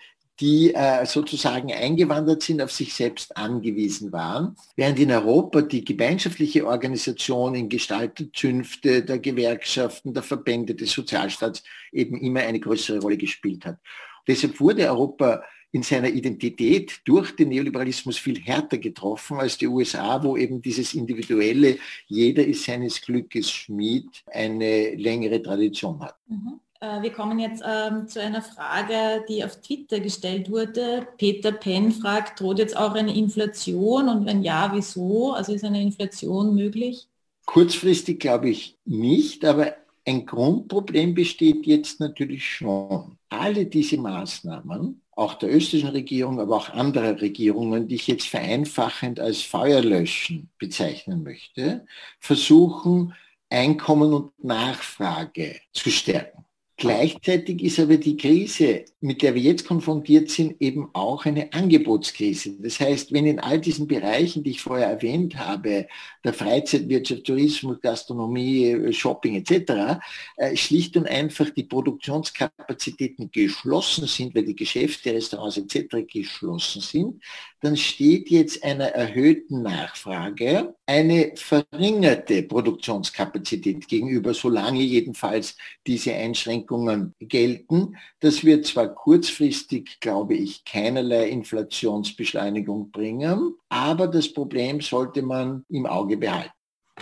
die 0.41 0.75
äh, 0.75 1.07
sozusagen 1.07 1.73
eingewandert 1.73 2.43
sind, 2.43 2.61
auf 2.61 2.73
sich 2.73 2.93
selbst 2.93 3.37
angewiesen 3.37 4.13
waren, 4.13 4.57
während 4.75 4.99
in 4.99 5.13
Europa 5.13 5.63
die 5.63 5.85
gemeinschaftliche 5.85 6.67
Organisation 6.67 7.55
in 7.55 7.69
Gestalt 7.69 8.19
der 8.19 8.33
Zünfte, 8.33 9.05
der 9.05 9.21
Gewerkschaften, 9.21 10.13
der 10.13 10.25
Verbände 10.25 10.75
des 10.75 10.91
Sozialstaats 10.91 11.63
eben 11.93 12.21
immer 12.21 12.41
eine 12.41 12.59
größere 12.59 12.99
Rolle 12.99 13.17
gespielt 13.17 13.65
hat. 13.65 13.79
Deshalb 14.27 14.59
wurde 14.59 14.89
Europa 14.89 15.45
in 15.75 15.83
seiner 15.83 16.09
Identität 16.09 17.01
durch 17.05 17.35
den 17.35 17.49
Neoliberalismus 17.49 18.17
viel 18.17 18.41
härter 18.41 18.79
getroffen 18.79 19.39
als 19.39 19.59
die 19.59 19.67
USA, 19.67 20.23
wo 20.23 20.37
eben 20.37 20.63
dieses 20.63 20.95
individuelle, 20.95 21.79
jeder 22.07 22.47
ist 22.47 22.65
seines 22.65 23.01
Glückes 23.01 23.51
Schmied, 23.51 24.07
eine 24.33 24.95
längere 24.95 25.43
Tradition 25.43 25.99
hat. 26.01 26.15
Mhm. 26.29 26.61
Äh, 26.79 27.03
wir 27.03 27.11
kommen 27.11 27.41
jetzt 27.41 27.61
ähm, 27.67 28.07
zu 28.07 28.21
einer 28.21 28.41
Frage, 28.41 29.25
die 29.29 29.43
auf 29.43 29.61
Twitter 29.63 29.99
gestellt 29.99 30.49
wurde. 30.49 31.09
Peter 31.19 31.51
Penn 31.51 31.91
fragt, 31.91 32.41
droht 32.41 32.61
jetzt 32.61 32.77
auch 32.77 32.95
eine 32.95 33.17
Inflation 33.17 34.09
und 34.09 34.27
wenn 34.27 34.45
ja, 34.45 34.71
wieso? 34.73 35.33
Also 35.33 35.55
ist 35.55 35.65
eine 35.65 35.83
Inflation 35.83 36.55
möglich? 36.55 37.09
Kurzfristig 37.47 38.21
glaube 38.21 38.49
ich 38.49 38.77
nicht, 38.85 39.45
aber 39.45 39.75
ein 40.07 40.27
Grundproblem 40.27 41.15
besteht 41.15 41.67
jetzt 41.67 42.01
natürlich 42.01 42.47
schon. 42.47 43.19
Alle 43.29 43.67
diese 43.67 43.97
Maßnahmen, 43.97 45.03
auch 45.13 45.35
der 45.35 45.55
österreichischen 45.55 45.91
Regierung, 45.91 46.41
aber 46.41 46.57
auch 46.57 46.71
anderer 46.71 47.21
Regierungen, 47.21 47.89
die 47.89 47.95
ich 47.97 48.07
jetzt 48.07 48.29
vereinfachend 48.29 49.21
als 49.21 49.43
Feuerlöschen 49.43 50.51
bezeichnen 50.59 51.23
möchte, 51.23 51.87
versuchen, 52.21 53.15
Einkommen 53.51 54.13
und 54.13 54.45
Nachfrage 54.45 55.61
zu 55.73 55.91
stärken. 55.91 56.45
Gleichzeitig 56.85 57.63
ist 57.63 57.81
aber 57.81 57.97
die 57.97 58.17
Krise, 58.17 58.85
mit 59.01 59.23
der 59.23 59.35
wir 59.35 59.41
jetzt 59.41 59.67
konfrontiert 59.67 60.29
sind, 60.29 60.61
eben 60.61 60.91
auch 60.93 61.25
eine 61.25 61.51
Angebotskrise. 61.53 62.57
Das 62.61 62.79
heißt, 62.79 63.11
wenn 63.13 63.25
in 63.25 63.41
all 63.41 63.59
diesen 63.59 63.87
Bereichen, 63.87 64.43
die 64.43 64.51
ich 64.51 64.61
vorher 64.61 64.89
erwähnt 64.89 65.39
habe, 65.39 65.87
der 66.23 66.35
Freizeitwirtschaft, 66.35 67.25
Tourismus, 67.25 67.81
Gastronomie, 67.81 68.93
Shopping 68.93 69.37
etc., 69.37 69.99
äh, 70.37 70.55
schlicht 70.57 70.97
und 70.99 71.07
einfach 71.07 71.49
die 71.51 71.65
Produktionskapazitäten 71.65 73.31
geschlossen 73.31 74.07
sind, 74.07 74.35
weil 74.35 74.45
die 74.45 74.57
Geschäfte, 74.57 75.15
Restaurants 75.15 75.57
etc. 75.57 76.07
geschlossen 76.07 76.83
sind, 76.83 77.23
dann 77.65 77.77
steht 77.79 78.29
jetzt 78.29 78.63
einer 78.63 78.89
erhöhten 78.89 79.63
Nachfrage 79.63 80.75
eine 80.85 81.33
verringerte 81.35 82.43
Produktionskapazität 82.43 83.89
gegenüber, 83.89 84.35
solange 84.35 84.83
jedenfalls 84.83 85.57
diese 85.87 86.13
Einschränkungen 86.13 87.15
gelten. 87.21 87.97
Das 88.21 88.45
wird 88.45 88.67
zwar 88.67 88.95
kurzfristig, 88.95 89.99
glaube 90.01 90.35
ich, 90.35 90.65
keinerlei 90.67 91.31
Inflationsbeschleunigung 91.31 92.91
bringen, 92.91 93.55
aber 93.71 94.09
das 94.09 94.31
Problem 94.31 94.83
sollte 94.83 95.23
man 95.23 95.65
im 95.71 95.87
Auge 95.87 96.19
behalten. 96.19 96.53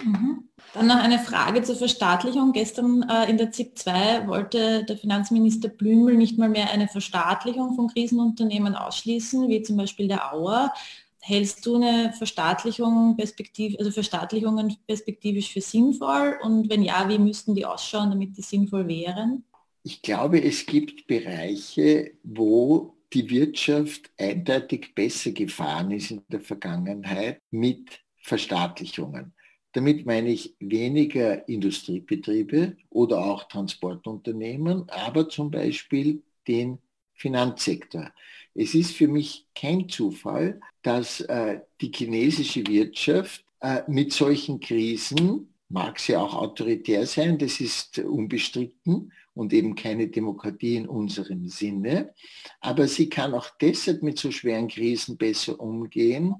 Mhm. 0.00 0.48
Dann 0.74 0.86
noch 0.86 0.96
eine 0.96 1.18
Frage 1.18 1.62
zur 1.62 1.76
Verstaatlichung. 1.76 2.52
Gestern 2.52 3.02
äh, 3.02 3.28
in 3.28 3.36
der 3.36 3.52
ZIP 3.52 3.78
2 3.78 4.26
wollte 4.26 4.84
der 4.84 4.96
Finanzminister 4.96 5.68
Blümel 5.68 6.16
nicht 6.16 6.38
mal 6.38 6.48
mehr 6.48 6.70
eine 6.70 6.88
Verstaatlichung 6.88 7.74
von 7.74 7.88
Krisenunternehmen 7.88 8.74
ausschließen, 8.74 9.48
wie 9.48 9.62
zum 9.62 9.76
Beispiel 9.76 10.08
der 10.08 10.32
Auer. 10.32 10.72
Hältst 11.20 11.64
du 11.66 11.76
eine 11.76 12.12
Verstaatlichung 12.14 13.16
perspektiv, 13.16 13.76
also 13.78 13.90
Verstaatlichungen 13.90 14.76
perspektivisch 14.86 15.52
für 15.52 15.60
sinnvoll? 15.60 16.38
Und 16.42 16.70
wenn 16.70 16.82
ja, 16.82 17.08
wie 17.08 17.18
müssten 17.18 17.54
die 17.54 17.66
ausschauen, 17.66 18.10
damit 18.10 18.36
die 18.36 18.42
sinnvoll 18.42 18.88
wären? 18.88 19.44
Ich 19.84 20.00
glaube, 20.00 20.42
es 20.42 20.64
gibt 20.64 21.06
Bereiche, 21.06 22.12
wo 22.22 22.96
die 23.12 23.28
Wirtschaft 23.28 24.10
eindeutig 24.16 24.94
besser 24.94 25.32
gefahren 25.32 25.90
ist 25.90 26.10
in 26.10 26.22
der 26.28 26.40
Vergangenheit 26.40 27.40
mit 27.50 28.00
Verstaatlichungen. 28.22 29.34
Damit 29.72 30.04
meine 30.06 30.30
ich 30.30 30.54
weniger 30.60 31.48
Industriebetriebe 31.48 32.76
oder 32.90 33.24
auch 33.24 33.44
Transportunternehmen, 33.44 34.88
aber 34.90 35.28
zum 35.28 35.50
Beispiel 35.50 36.22
den 36.46 36.78
Finanzsektor. 37.14 38.12
Es 38.54 38.74
ist 38.74 38.92
für 38.94 39.08
mich 39.08 39.46
kein 39.54 39.88
Zufall, 39.88 40.60
dass 40.82 41.20
äh, 41.22 41.60
die 41.80 41.90
chinesische 41.94 42.66
Wirtschaft 42.66 43.44
äh, 43.60 43.82
mit 43.86 44.12
solchen 44.12 44.60
Krisen, 44.60 45.48
mag 45.68 45.98
sie 45.98 46.16
auch 46.16 46.34
autoritär 46.34 47.06
sein, 47.06 47.38
das 47.38 47.60
ist 47.60 47.98
unbestritten 47.98 49.12
und 49.34 49.54
eben 49.54 49.74
keine 49.74 50.08
Demokratie 50.08 50.76
in 50.76 50.86
unserem 50.86 51.48
Sinne, 51.48 52.12
aber 52.60 52.86
sie 52.88 53.08
kann 53.08 53.32
auch 53.32 53.48
deshalb 53.60 54.02
mit 54.02 54.18
so 54.18 54.30
schweren 54.30 54.68
Krisen 54.68 55.16
besser 55.16 55.58
umgehen, 55.58 56.34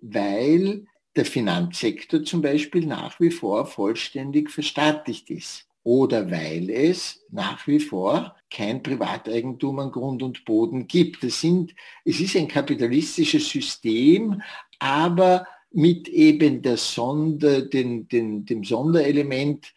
weil 0.00 0.86
der 1.18 1.26
Finanzsektor 1.26 2.22
zum 2.22 2.40
Beispiel 2.40 2.86
nach 2.86 3.18
wie 3.18 3.32
vor 3.32 3.66
vollständig 3.66 4.50
verstaatlicht 4.50 5.28
ist 5.30 5.66
oder 5.82 6.30
weil 6.30 6.70
es 6.70 7.24
nach 7.30 7.66
wie 7.66 7.80
vor 7.80 8.36
kein 8.50 8.82
Privateigentum 8.82 9.80
an 9.80 9.90
Grund 9.90 10.22
und 10.22 10.44
Boden 10.44 10.86
gibt. 10.86 11.24
Das 11.24 11.40
sind, 11.40 11.74
es 12.04 12.20
ist 12.20 12.36
ein 12.36 12.46
kapitalistisches 12.46 13.48
System, 13.48 14.42
aber 14.78 15.44
mit 15.70 16.08
eben 16.08 16.62
der 16.62 16.76
Sonder, 16.76 17.62
den, 17.62 18.08
den, 18.08 18.46
dem 18.46 18.64
Sonderelement, 18.64 19.74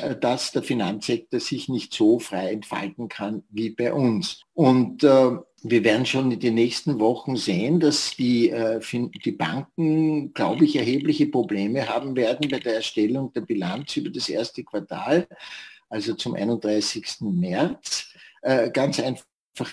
äh, 0.00 0.16
dass 0.16 0.52
der 0.52 0.62
Finanzsektor 0.62 1.40
sich 1.40 1.68
nicht 1.68 1.92
so 1.92 2.18
frei 2.18 2.52
entfalten 2.52 3.08
kann 3.08 3.42
wie 3.50 3.70
bei 3.70 3.92
uns. 3.92 4.42
Und 4.54 5.04
äh, 5.04 5.32
wir 5.70 5.84
werden 5.84 6.06
schon 6.06 6.30
in 6.30 6.40
den 6.40 6.54
nächsten 6.54 7.00
Wochen 7.00 7.36
sehen, 7.36 7.80
dass 7.80 8.14
die, 8.16 8.50
äh, 8.50 8.80
die 9.24 9.32
Banken, 9.32 10.32
glaube 10.32 10.64
ich, 10.64 10.76
erhebliche 10.76 11.26
Probleme 11.26 11.88
haben 11.88 12.14
werden 12.14 12.48
bei 12.48 12.58
der 12.58 12.76
Erstellung 12.76 13.32
der 13.32 13.40
Bilanz 13.40 13.96
über 13.96 14.10
das 14.10 14.28
erste 14.28 14.62
Quartal, 14.62 15.26
also 15.88 16.14
zum 16.14 16.34
31. 16.34 17.32
März. 17.32 18.12
Äh, 18.42 18.70
ganz 18.70 19.00
einfach 19.00 19.26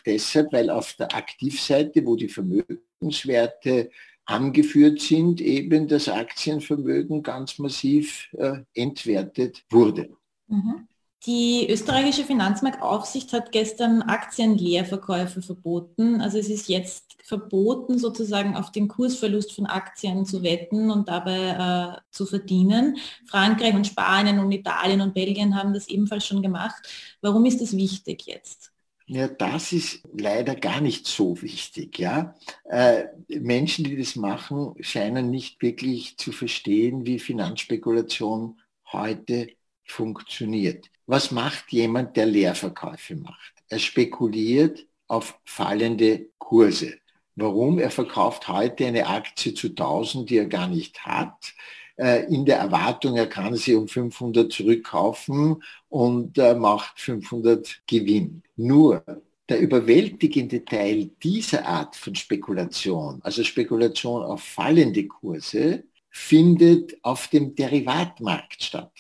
deshalb, 0.06 0.52
weil 0.52 0.70
auf 0.70 0.94
der 0.94 1.14
Aktivseite, 1.14 2.06
wo 2.06 2.16
die 2.16 2.30
Vermögenswerte 2.30 3.92
angeführt 4.26 5.02
sind, 5.02 5.42
eben 5.42 5.88
das 5.88 6.08
Aktienvermögen 6.08 7.24
ganz 7.24 7.60
massiv 7.60 8.30
äh, 8.34 8.60
entwertet 8.74 9.64
wurde. 9.70 10.10
Mhm. 10.48 10.88
Die 11.26 11.68
österreichische 11.70 12.26
Finanzmarktaufsicht 12.26 13.32
hat 13.32 13.54
gestern 13.54 14.02
Aktienleerverkäufe 14.02 15.42
verboten. 15.42 16.20
Also 16.20 16.38
es 16.38 16.50
ist 16.50 16.68
jetzt 16.68 17.16
verboten, 17.24 17.98
sozusagen 17.98 18.58
auf 18.58 18.74
den 18.74 18.90
Kursverlust 18.90 19.54
von 19.54 19.66
Aktien 19.66 20.26
zu 20.26 20.44
wetten 20.44 20.92
und 20.92 21.08
dabei 21.08 21.96
äh, 21.96 22.02
zu 22.12 22.26
verdienen. 22.26 22.98
Frankreich 23.26 23.74
und 23.74 23.88
Spanien 23.88 24.40
und 24.40 24.52
Italien 24.52 25.00
und 25.00 25.14
Belgien 25.14 25.56
haben 25.56 25.74
das 25.74 25.88
ebenfalls 25.88 26.28
schon 26.28 26.42
gemacht. 26.42 26.90
Warum 27.22 27.46
ist 27.46 27.62
das 27.62 27.78
wichtig 27.78 28.26
jetzt? 28.26 28.74
Ja, 29.06 29.30
das 29.30 29.72
ist 29.72 30.02
leider 30.18 30.56
gar 30.56 30.82
nicht 30.82 31.08
so 31.08 31.42
wichtig. 31.42 32.00
Ja? 32.00 32.36
Äh, 32.66 33.06
Menschen, 33.30 33.86
die 33.86 33.96
das 33.96 34.18
machen, 34.18 34.76
scheinen 34.82 35.30
nicht 35.30 35.62
wirklich 35.62 36.18
zu 36.18 36.34
verstehen, 36.34 37.06
wie 37.06 37.20
Finanzspekulation 37.20 38.60
heute 38.92 39.48
funktioniert. 39.86 40.90
Was 41.06 41.32
macht 41.32 41.72
jemand, 41.72 42.16
der 42.16 42.26
Leerverkäufe 42.26 43.16
macht? 43.16 43.54
Er 43.70 43.80
spekuliert 43.80 44.86
auf 45.08 45.40
fallende 45.46 46.30
Kurse. 46.38 46.98
Warum? 47.36 47.80
Er 47.80 47.92
verkauft 47.92 48.48
heute 48.48 48.86
eine 48.86 49.08
Aktie 49.08 49.54
zu 49.54 49.70
1000, 49.70 50.30
die 50.30 50.38
er 50.38 50.46
gar 50.46 50.68
nicht 50.68 51.06
hat, 51.06 51.54
äh, 51.98 52.26
in 52.26 52.46
der 52.46 52.58
Erwartung, 52.58 53.18
er 53.18 53.28
kann 53.28 53.56
sie 53.56 53.76
um 53.76 53.88
500 53.88 54.52
zurückkaufen 54.52 55.62
und 55.90 56.38
macht 56.38 57.00
500 57.00 57.82
Gewinn. 57.88 58.44
Nur 58.56 59.04
der 59.50 59.60
überwältigende 59.60 60.64
Teil 60.66 61.12
dieser 61.22 61.66
Art 61.66 61.96
von 61.96 62.16
Spekulation, 62.16 63.20
also 63.24 63.44
Spekulation 63.44 64.24
auf 64.24 64.42
fallende 64.42 65.06
Kurse, 65.08 65.84
findet 66.10 66.98
auf 67.04 67.28
dem 67.28 67.56
Derivatmarkt 67.56 68.64
statt. 68.64 68.92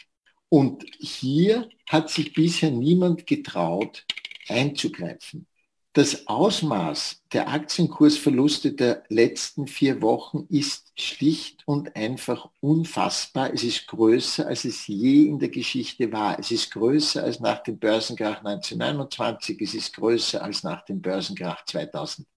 Und 0.54 0.86
hier 1.00 1.68
hat 1.90 2.12
sich 2.12 2.32
bisher 2.32 2.70
niemand 2.70 3.26
getraut, 3.26 4.06
einzugreifen. 4.48 5.48
Das 5.94 6.28
Ausmaß 6.28 7.24
der 7.34 7.50
Aktienkursverluste 7.50 8.74
der 8.74 9.04
letzten 9.10 9.66
vier 9.66 10.04
Wochen 10.04 10.46
ist 10.50 10.92
schlicht 10.96 11.64
und 11.66 11.96
einfach 11.96 12.52
unfassbar. 12.60 13.52
Es 13.52 13.64
ist 13.64 13.88
größer, 13.88 14.46
als 14.46 14.64
es 14.66 14.86
je 14.86 15.24
in 15.24 15.40
der 15.40 15.50
Geschichte 15.50 16.12
war. 16.12 16.38
Es 16.38 16.52
ist 16.52 16.70
größer 16.70 17.24
als 17.24 17.40
nach 17.40 17.64
dem 17.64 17.80
Börsenkrach 17.80 18.46
1929. 18.46 19.60
Es 19.60 19.74
ist 19.74 19.96
größer 19.96 20.44
als 20.44 20.62
nach 20.62 20.86
dem 20.86 21.02
Börsenkrach 21.02 21.66
2008. 21.66 22.28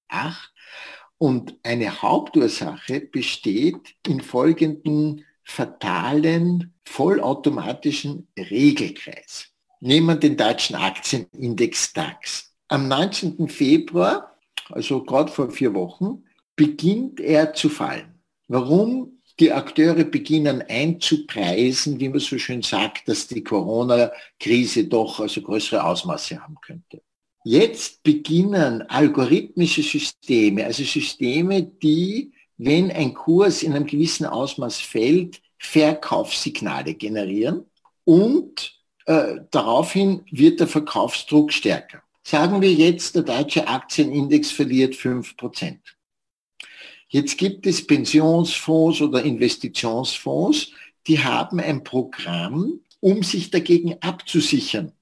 Und 1.18 1.54
eine 1.62 2.00
Hauptursache 2.00 2.98
besteht 3.00 3.94
in 4.06 4.22
folgenden 4.22 5.25
fatalen, 5.46 6.74
vollautomatischen 6.84 8.26
Regelkreis. 8.36 9.46
Nehmen 9.80 10.06
wir 10.08 10.16
den 10.16 10.36
deutschen 10.36 10.74
Aktienindex 10.74 11.92
DAX. 11.92 12.52
Am 12.68 12.88
19. 12.88 13.48
Februar, 13.48 14.36
also 14.70 15.04
gerade 15.04 15.30
vor 15.30 15.50
vier 15.50 15.72
Wochen, 15.72 16.24
beginnt 16.56 17.20
er 17.20 17.54
zu 17.54 17.68
fallen. 17.68 18.20
Warum? 18.48 19.12
Die 19.38 19.52
Akteure 19.52 20.04
beginnen 20.04 20.64
einzupreisen, 20.66 22.00
wie 22.00 22.08
man 22.08 22.20
so 22.20 22.38
schön 22.38 22.62
sagt, 22.62 23.06
dass 23.06 23.28
die 23.28 23.44
Corona-Krise 23.44 24.84
doch 24.84 25.20
also 25.20 25.42
größere 25.42 25.84
Ausmaße 25.84 26.42
haben 26.42 26.56
könnte. 26.60 27.02
Jetzt 27.44 28.02
beginnen 28.02 28.82
algorithmische 28.82 29.82
Systeme, 29.82 30.64
also 30.64 30.82
Systeme, 30.82 31.62
die 31.62 32.32
wenn 32.58 32.90
ein 32.90 33.14
Kurs 33.14 33.62
in 33.62 33.72
einem 33.74 33.86
gewissen 33.86 34.26
Ausmaß 34.26 34.80
fällt, 34.80 35.40
Verkaufssignale 35.58 36.94
generieren 36.94 37.64
und 38.04 38.74
äh, 39.06 39.36
daraufhin 39.50 40.22
wird 40.30 40.60
der 40.60 40.66
Verkaufsdruck 40.66 41.52
stärker. 41.52 42.02
Sagen 42.22 42.60
wir 42.60 42.72
jetzt, 42.72 43.14
der 43.14 43.22
deutsche 43.22 43.66
Aktienindex 43.68 44.50
verliert 44.50 44.94
5%. 44.94 45.78
Jetzt 47.08 47.38
gibt 47.38 47.66
es 47.66 47.86
Pensionsfonds 47.86 49.00
oder 49.00 49.22
Investitionsfonds, 49.22 50.72
die 51.06 51.22
haben 51.22 51.60
ein 51.60 51.84
Programm, 51.84 52.80
um 53.00 53.22
sich 53.22 53.50
dagegen 53.50 53.96
abzusichern 54.00 54.92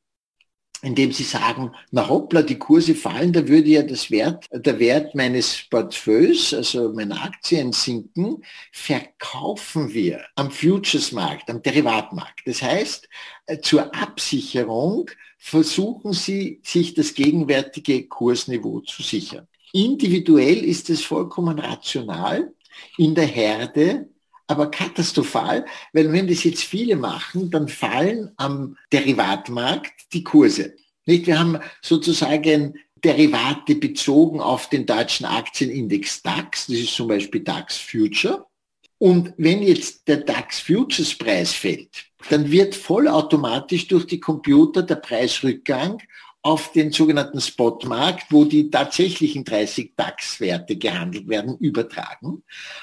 indem 0.85 1.13
sie 1.13 1.25
sagen, 1.25 1.73
na 1.91 2.09
hoppla, 2.09 2.43
die 2.43 2.59
Kurse 2.59 2.95
fallen, 2.95 3.33
da 3.33 3.49
würde 3.49 3.69
ja 3.69 3.83
das 3.83 4.11
Wert, 4.11 4.47
der 4.53 4.79
Wert 4.79 5.15
meines 5.15 5.65
Portfolios, 5.71 6.53
also 6.53 6.93
meiner 6.93 7.23
Aktien 7.23 7.73
sinken, 7.73 8.43
verkaufen 8.71 9.93
wir 9.95 10.25
am 10.35 10.51
Futures-Markt, 10.51 11.51
am 11.51 11.63
Derivatmarkt. 11.63 12.43
Das 12.47 12.63
heißt, 12.63 13.09
äh, 13.47 13.59
zur 13.61 13.95
Absicherung 13.95 15.11
versuchen 15.39 16.13
sie, 16.13 16.61
sich 16.63 16.95
das 16.95 17.15
gegenwärtige 17.15 18.07
Kursniveau 18.07 18.81
zu 18.81 19.03
sichern. 19.03 19.49
Individuell 19.73 20.65
ist 20.65 20.89
es 20.91 21.03
vollkommen 21.03 21.59
rational. 21.59 22.53
In 22.97 23.15
der 23.15 23.27
Herde 23.27 24.09
aber 24.47 24.71
katastrophal, 24.71 25.65
weil 25.93 26.13
wenn 26.13 26.29
das 26.29 26.45
jetzt 26.45 26.65
viele 26.65 26.97
machen, 26.97 27.51
dann 27.51 27.69
fallen 27.69 28.31
am 28.37 28.77
Derivatmarkt 28.93 29.93
die 30.13 30.25
Kurse. 30.25 30.75
Nicht? 31.07 31.27
Wir 31.27 31.39
haben 31.39 31.59
sozusagen 31.83 32.75
Derivate 33.03 33.75
bezogen 33.75 34.41
auf 34.41 34.69
den 34.71 34.87
deutschen 34.87 35.27
Aktienindex 35.27 36.23
DAX, 36.23 36.67
das 36.67 36.77
ist 36.77 36.95
zum 36.95 37.09
Beispiel 37.09 37.43
DAX 37.43 37.77
Future. 37.77 38.47
Und 38.99 39.35
wenn 39.37 39.63
jetzt 39.63 40.09
der 40.09 40.19
DAX 40.19 40.61
Futures 40.61 41.15
Preis 41.15 41.53
fällt, 41.53 42.07
dann 42.31 42.51
wird 42.51 42.75
vollautomatisch 42.75 43.87
durch 43.89 44.07
die 44.07 44.21
Computer 44.21 44.83
der 44.83 44.97
Preisrückgang 44.97 46.01
auf 46.45 46.73
den 46.73 46.93
sogenannten 46.93 47.41
Spotmarkt, 47.41 48.31
wo 48.31 48.45
die 48.45 48.71
tatsächlichen 48.71 49.45
30 49.45 49.95
DAX-Werte 49.97 50.77
gehandelt 50.77 51.27
werden, 51.27 51.57
übertragen. 51.57 52.43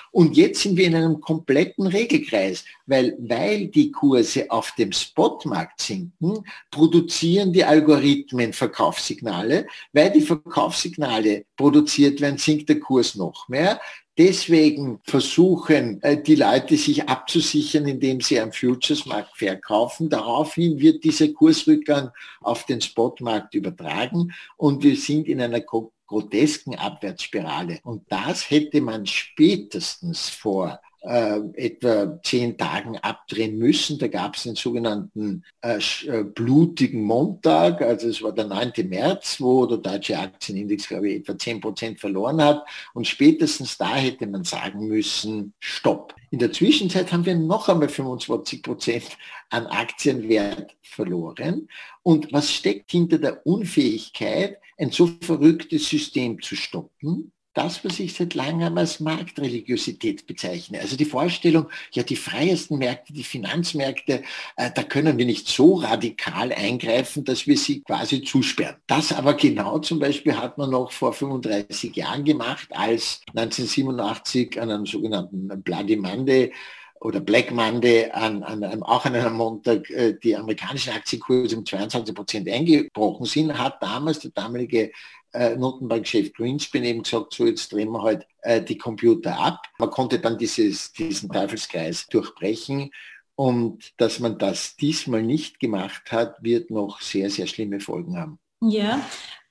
Und 0.09 0.35
jetzt 0.35 0.63
sind 0.63 0.77
wir 0.77 0.87
in 0.87 0.95
einem 0.95 1.21
kompletten 1.21 1.85
Regelkreis, 1.85 2.65
weil, 2.87 3.15
weil 3.19 3.67
die 3.67 3.91
Kurse 3.91 4.49
auf 4.49 4.73
dem 4.79 4.91
Spotmarkt 4.91 5.79
sinken, 5.79 6.43
produzieren 6.71 7.53
die 7.53 7.63
Algorithmen 7.63 8.51
Verkaufssignale. 8.51 9.67
Weil 9.93 10.11
die 10.11 10.21
Verkaufssignale 10.21 11.45
produziert 11.55 12.19
werden, 12.19 12.39
sinkt 12.39 12.67
der 12.67 12.79
Kurs 12.79 13.13
noch 13.13 13.47
mehr. 13.47 13.79
Deswegen 14.17 14.99
versuchen 15.03 16.01
äh, 16.03 16.21
die 16.21 16.35
Leute 16.35 16.75
sich 16.75 17.07
abzusichern, 17.07 17.87
indem 17.87 18.19
sie 18.19 18.39
am 18.39 18.51
Futures-Markt 18.51 19.37
verkaufen. 19.37 20.09
Daraufhin 20.09 20.79
wird 20.79 21.03
dieser 21.03 21.29
Kursrückgang 21.29 22.11
auf 22.41 22.65
den 22.65 22.81
Spotmarkt 22.81 23.55
übertragen 23.55 24.33
und 24.57 24.83
wir 24.83 24.97
sind 24.97 25.27
in 25.27 25.41
einer 25.41 25.61
grotesken 25.61 26.75
Abwärtsspirale. 26.75 27.79
Und 27.83 28.03
das 28.09 28.49
hätte 28.49 28.81
man 28.81 29.05
spätestens 29.05 30.27
vor 30.27 30.81
äh, 31.01 31.39
etwa 31.55 32.19
zehn 32.23 32.57
Tagen 32.57 32.97
abdrehen 32.97 33.57
müssen. 33.57 33.97
Da 33.97 34.07
gab 34.07 34.35
es 34.35 34.43
den 34.43 34.55
sogenannten 34.55 35.43
äh, 35.61 35.79
äh, 36.05 36.23
blutigen 36.23 37.03
Montag, 37.03 37.81
also 37.81 38.07
es 38.07 38.21
war 38.21 38.31
der 38.31 38.45
9. 38.45 38.73
März, 38.87 39.37
wo 39.39 39.65
der 39.65 39.79
deutsche 39.79 40.17
Aktienindex, 40.17 40.87
glaube 40.87 41.09
ich, 41.09 41.21
etwa 41.21 41.37
10 41.37 41.61
Prozent 41.61 41.99
verloren 41.99 42.41
hat. 42.41 42.65
Und 42.93 43.07
spätestens 43.07 43.77
da 43.77 43.95
hätte 43.95 44.27
man 44.27 44.43
sagen 44.43 44.87
müssen, 44.87 45.53
stopp. 45.59 46.15
In 46.29 46.39
der 46.39 46.51
Zwischenzeit 46.51 47.11
haben 47.11 47.25
wir 47.25 47.35
noch 47.35 47.67
einmal 47.67 47.89
25 47.89 48.63
Prozent 48.63 49.17
an 49.49 49.67
Aktienwert 49.67 50.75
verloren. 50.81 51.67
Und 52.03 52.31
was 52.31 52.51
steckt 52.51 52.91
hinter 52.91 53.17
der 53.17 53.45
Unfähigkeit, 53.45 54.57
ein 54.77 54.91
so 54.91 55.09
verrücktes 55.21 55.89
System 55.89 56.41
zu 56.41 56.55
stoppen? 56.55 57.31
Das, 57.53 57.83
was 57.83 57.99
ich 57.99 58.13
seit 58.13 58.33
langem 58.33 58.77
als 58.77 58.99
Marktreligiosität 58.99 60.25
bezeichne. 60.25 60.79
Also 60.79 60.95
die 60.95 61.05
Vorstellung, 61.05 61.67
ja, 61.91 62.03
die 62.03 62.15
freiesten 62.15 62.77
Märkte, 62.77 63.13
die 63.13 63.23
Finanzmärkte, 63.23 64.23
äh, 64.55 64.71
da 64.73 64.83
können 64.83 65.17
wir 65.17 65.25
nicht 65.25 65.47
so 65.47 65.75
radikal 65.75 66.53
eingreifen, 66.53 67.25
dass 67.25 67.47
wir 67.47 67.57
sie 67.57 67.81
quasi 67.81 68.23
zusperren. 68.23 68.77
Das 68.87 69.11
aber 69.11 69.33
genau 69.33 69.79
zum 69.79 69.99
Beispiel 69.99 70.37
hat 70.37 70.57
man 70.57 70.69
noch 70.69 70.91
vor 70.91 71.13
35 71.13 71.95
Jahren 71.95 72.23
gemacht, 72.23 72.69
als 72.71 73.21
1987 73.35 74.59
an 74.61 74.71
einem 74.71 74.85
sogenannten 74.85 75.61
Bloody 75.61 75.97
Monday 75.97 76.53
oder 77.01 77.19
Black 77.19 77.51
Monday 77.51 78.09
an, 78.11 78.43
an 78.43 78.63
einem, 78.63 78.83
auch 78.83 79.05
an 79.05 79.15
einem 79.15 79.33
Montag 79.33 79.89
äh, 79.89 80.13
die 80.23 80.35
amerikanischen 80.35 80.93
Aktienkurse 80.93 81.57
um 81.57 81.65
22 81.65 82.13
Prozent 82.13 82.47
eingebrochen 82.47 83.25
sind, 83.25 83.57
hat 83.57 83.81
damals 83.81 84.19
der 84.19 84.31
damalige 84.31 84.91
äh, 85.33 85.55
Notenbankchef 85.55 86.33
Greenspan 86.33 86.83
eben 86.83 87.03
gesagt, 87.03 87.33
so 87.33 87.45
jetzt 87.45 87.71
drehen 87.71 87.91
wir 87.91 88.01
halt 88.01 88.25
äh, 88.41 88.61
die 88.61 88.77
Computer 88.77 89.37
ab. 89.37 89.63
Man 89.79 89.89
konnte 89.89 90.19
dann 90.19 90.37
dieses, 90.37 90.91
diesen 90.93 91.29
Teufelskreis 91.29 92.07
durchbrechen. 92.07 92.91
Und 93.35 93.91
dass 93.97 94.19
man 94.19 94.37
das 94.37 94.75
diesmal 94.75 95.23
nicht 95.23 95.59
gemacht 95.59 96.11
hat, 96.11 96.35
wird 96.41 96.69
noch 96.69 97.01
sehr, 97.01 97.29
sehr 97.29 97.47
schlimme 97.47 97.79
Folgen 97.79 98.17
haben. 98.17 98.39
Ja, 98.61 99.01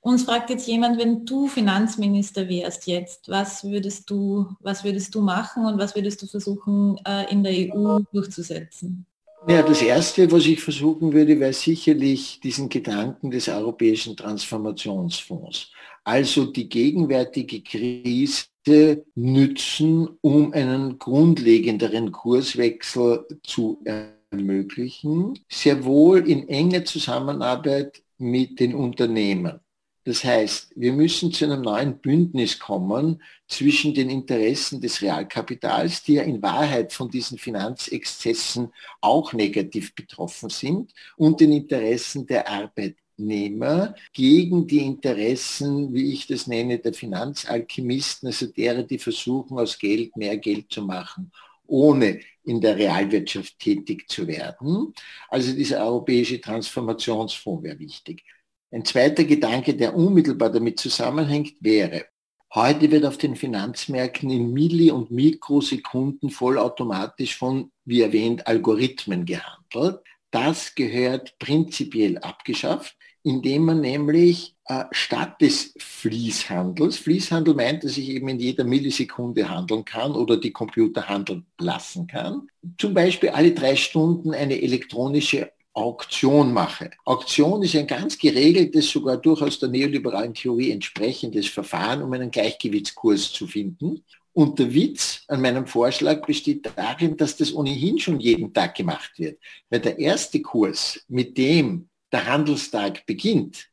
uns 0.01 0.23
fragt 0.25 0.51
jetzt 0.51 0.67
jemand, 0.67 0.99
wenn 0.99 1.27
du 1.27 1.47
Finanzminister 1.47 2.49
wärst 2.49 2.87
jetzt, 2.87 3.29
was 3.29 3.65
würdest 3.65 4.09
du, 4.09 4.47
was 4.61 4.85
würdest 4.85 5.15
du 5.15 5.21
machen 5.21 5.67
und 5.67 5.79
was 5.79 5.95
würdest 5.95 6.23
du 6.23 6.27
versuchen, 6.27 6.99
äh, 7.07 7.31
in 7.31 7.43
der 7.43 7.53
EU 7.53 7.99
durchzusetzen? 8.13 9.07
Ja, 9.49 9.63
das 9.63 9.81
Erste, 9.81 10.31
was 10.31 10.47
ich 10.47 10.61
versuchen 10.61 11.13
würde, 11.13 11.41
wäre 11.41 11.53
sicherlich 11.53 12.41
diesen 12.41 12.69
Gedanken 12.69 13.31
des 13.31 13.49
Europäischen 13.49 14.17
Transformationsfonds. 14.17 15.73
Also 16.05 16.47
die 16.47 16.69
gegenwärtige 16.69 17.63
Krise 17.63 19.05
nützen, 19.15 20.09
um 20.21 20.53
einen 20.53 20.99
grundlegenderen 20.99 22.13
Kurswechsel 22.13 23.27
zu 23.43 23.83
ermöglichen, 23.85 25.39
sehr 25.49 25.85
wohl 25.85 26.29
in 26.29 26.49
enger 26.49 26.85
Zusammenarbeit 26.85 28.03
mit 28.19 28.61
den 28.61 28.75
Unternehmen. 28.75 29.61
Das 30.05 30.25
heißt, 30.25 30.73
wir 30.77 30.93
müssen 30.95 31.31
zu 31.31 31.45
einem 31.45 31.61
neuen 31.61 31.99
Bündnis 31.99 32.59
kommen 32.59 33.23
zwischen 33.47 33.93
den 33.93 34.09
Interessen 34.09 34.81
des 34.81 35.03
Realkapitals, 35.03 36.03
die 36.03 36.15
ja 36.15 36.23
in 36.23 36.43
Wahrheit 36.43 36.93
von 36.93 37.11
diesen 37.11 37.37
Finanzexzessen 37.37 38.73
auch 39.03 39.35
negativ 39.35 39.95
betroffen 39.95 40.49
sind, 40.49 40.95
und 41.17 41.41
den 41.41 41.53
Interessen 41.53 42.27
der 42.27 42.49
Arbeitnehmer 42.49 43.95
gegen 44.15 44.67
die 44.67 44.87
Interessen, 44.87 45.93
wie 45.93 46.13
ich 46.15 46.27
das 46.27 46.47
nenne, 46.47 46.79
der 46.79 46.95
Finanzalchemisten, 46.95 48.29
also 48.29 48.47
derer, 48.47 48.85
die 48.85 48.99
versuchen, 48.99 49.59
aus 49.59 49.79
Geld 49.79 50.17
mehr 50.17 50.39
Geld 50.39 50.73
zu 50.73 50.83
machen 50.83 51.31
ohne 51.71 52.21
in 52.43 52.61
der 52.61 52.77
Realwirtschaft 52.77 53.59
tätig 53.59 54.09
zu 54.09 54.27
werden. 54.27 54.93
Also 55.29 55.53
dieser 55.55 55.85
europäische 55.85 56.41
Transformationsfonds 56.41 57.63
wäre 57.63 57.79
wichtig. 57.79 58.25
Ein 58.73 58.85
zweiter 58.85 59.25
Gedanke, 59.25 59.75
der 59.75 59.97
unmittelbar 59.97 60.51
damit 60.51 60.79
zusammenhängt, 60.79 61.55
wäre, 61.61 62.07
heute 62.55 62.91
wird 62.93 63.05
auf 63.05 63.19
den 63.19 63.35
Finanzmärkten 63.35 64.31
in 64.31 64.53
Milli- 64.53 64.93
und 64.93 65.11
Mikrosekunden 65.11 66.31
vollautomatisch 66.31 67.37
von, 67.37 67.73
wie 67.85 68.03
erwähnt, 68.03 68.47
Algorithmen 68.47 69.25
gehandelt. 69.25 70.01
Das 70.31 70.77
gehört 70.77 71.37
prinzipiell 71.41 72.19
abgeschafft, 72.19 72.97
indem 73.25 73.65
man 73.65 73.81
nämlich 73.81 74.55
äh, 74.67 74.85
statt 74.93 75.41
des 75.41 75.75
Fließhandels, 75.77 76.97
Fließhandel 76.97 77.55
meint, 77.55 77.83
dass 77.83 77.99
ich 77.99 78.09
eben 78.09 78.29
in 78.29 78.39
jeder 78.39 78.63
Millisekunde 78.63 79.49
handeln 79.49 79.85
kann 79.85 80.13
oder 80.13 80.37
die 80.37 80.53
Computer 80.53 81.09
handeln 81.09 81.45
lassen 81.59 82.07
kann, 82.07 82.47
zum 82.79 82.95
Beispiel 82.95 83.31
alle 83.31 83.53
drei 83.53 83.75
Stunden 83.75 84.33
eine 84.33 84.63
elektronische 84.63 85.51
Auktion 85.81 86.53
mache. 86.53 86.91
Auktion 87.05 87.63
ist 87.63 87.75
ein 87.75 87.87
ganz 87.87 88.19
geregeltes, 88.19 88.91
sogar 88.91 89.17
durchaus 89.17 89.59
der 89.59 89.71
neoliberalen 89.71 90.35
Theorie 90.35 90.73
entsprechendes 90.73 91.49
Verfahren, 91.49 92.03
um 92.03 92.13
einen 92.13 92.31
Gleichgewichtskurs 92.31 93.33
zu 93.33 93.47
finden. 93.47 94.05
Und 94.33 94.59
der 94.59 94.73
Witz 94.75 95.25
an 95.29 95.41
meinem 95.41 95.67
Vorschlag 95.67 96.25
besteht 96.27 96.71
darin, 96.77 97.17
dass 97.17 97.37
das 97.37 97.55
ohnehin 97.55 97.99
schon 97.99 98.21
jeden 98.21 98.53
Tag 98.53 98.75
gemacht 98.75 99.13
wird. 99.17 99.41
Weil 99.71 99.81
der 99.81 99.99
erste 99.99 100.41
Kurs, 100.43 101.01
mit 101.09 101.37
dem 101.39 101.89
der 102.13 102.27
Handelstag 102.27 103.07
beginnt, 103.07 103.67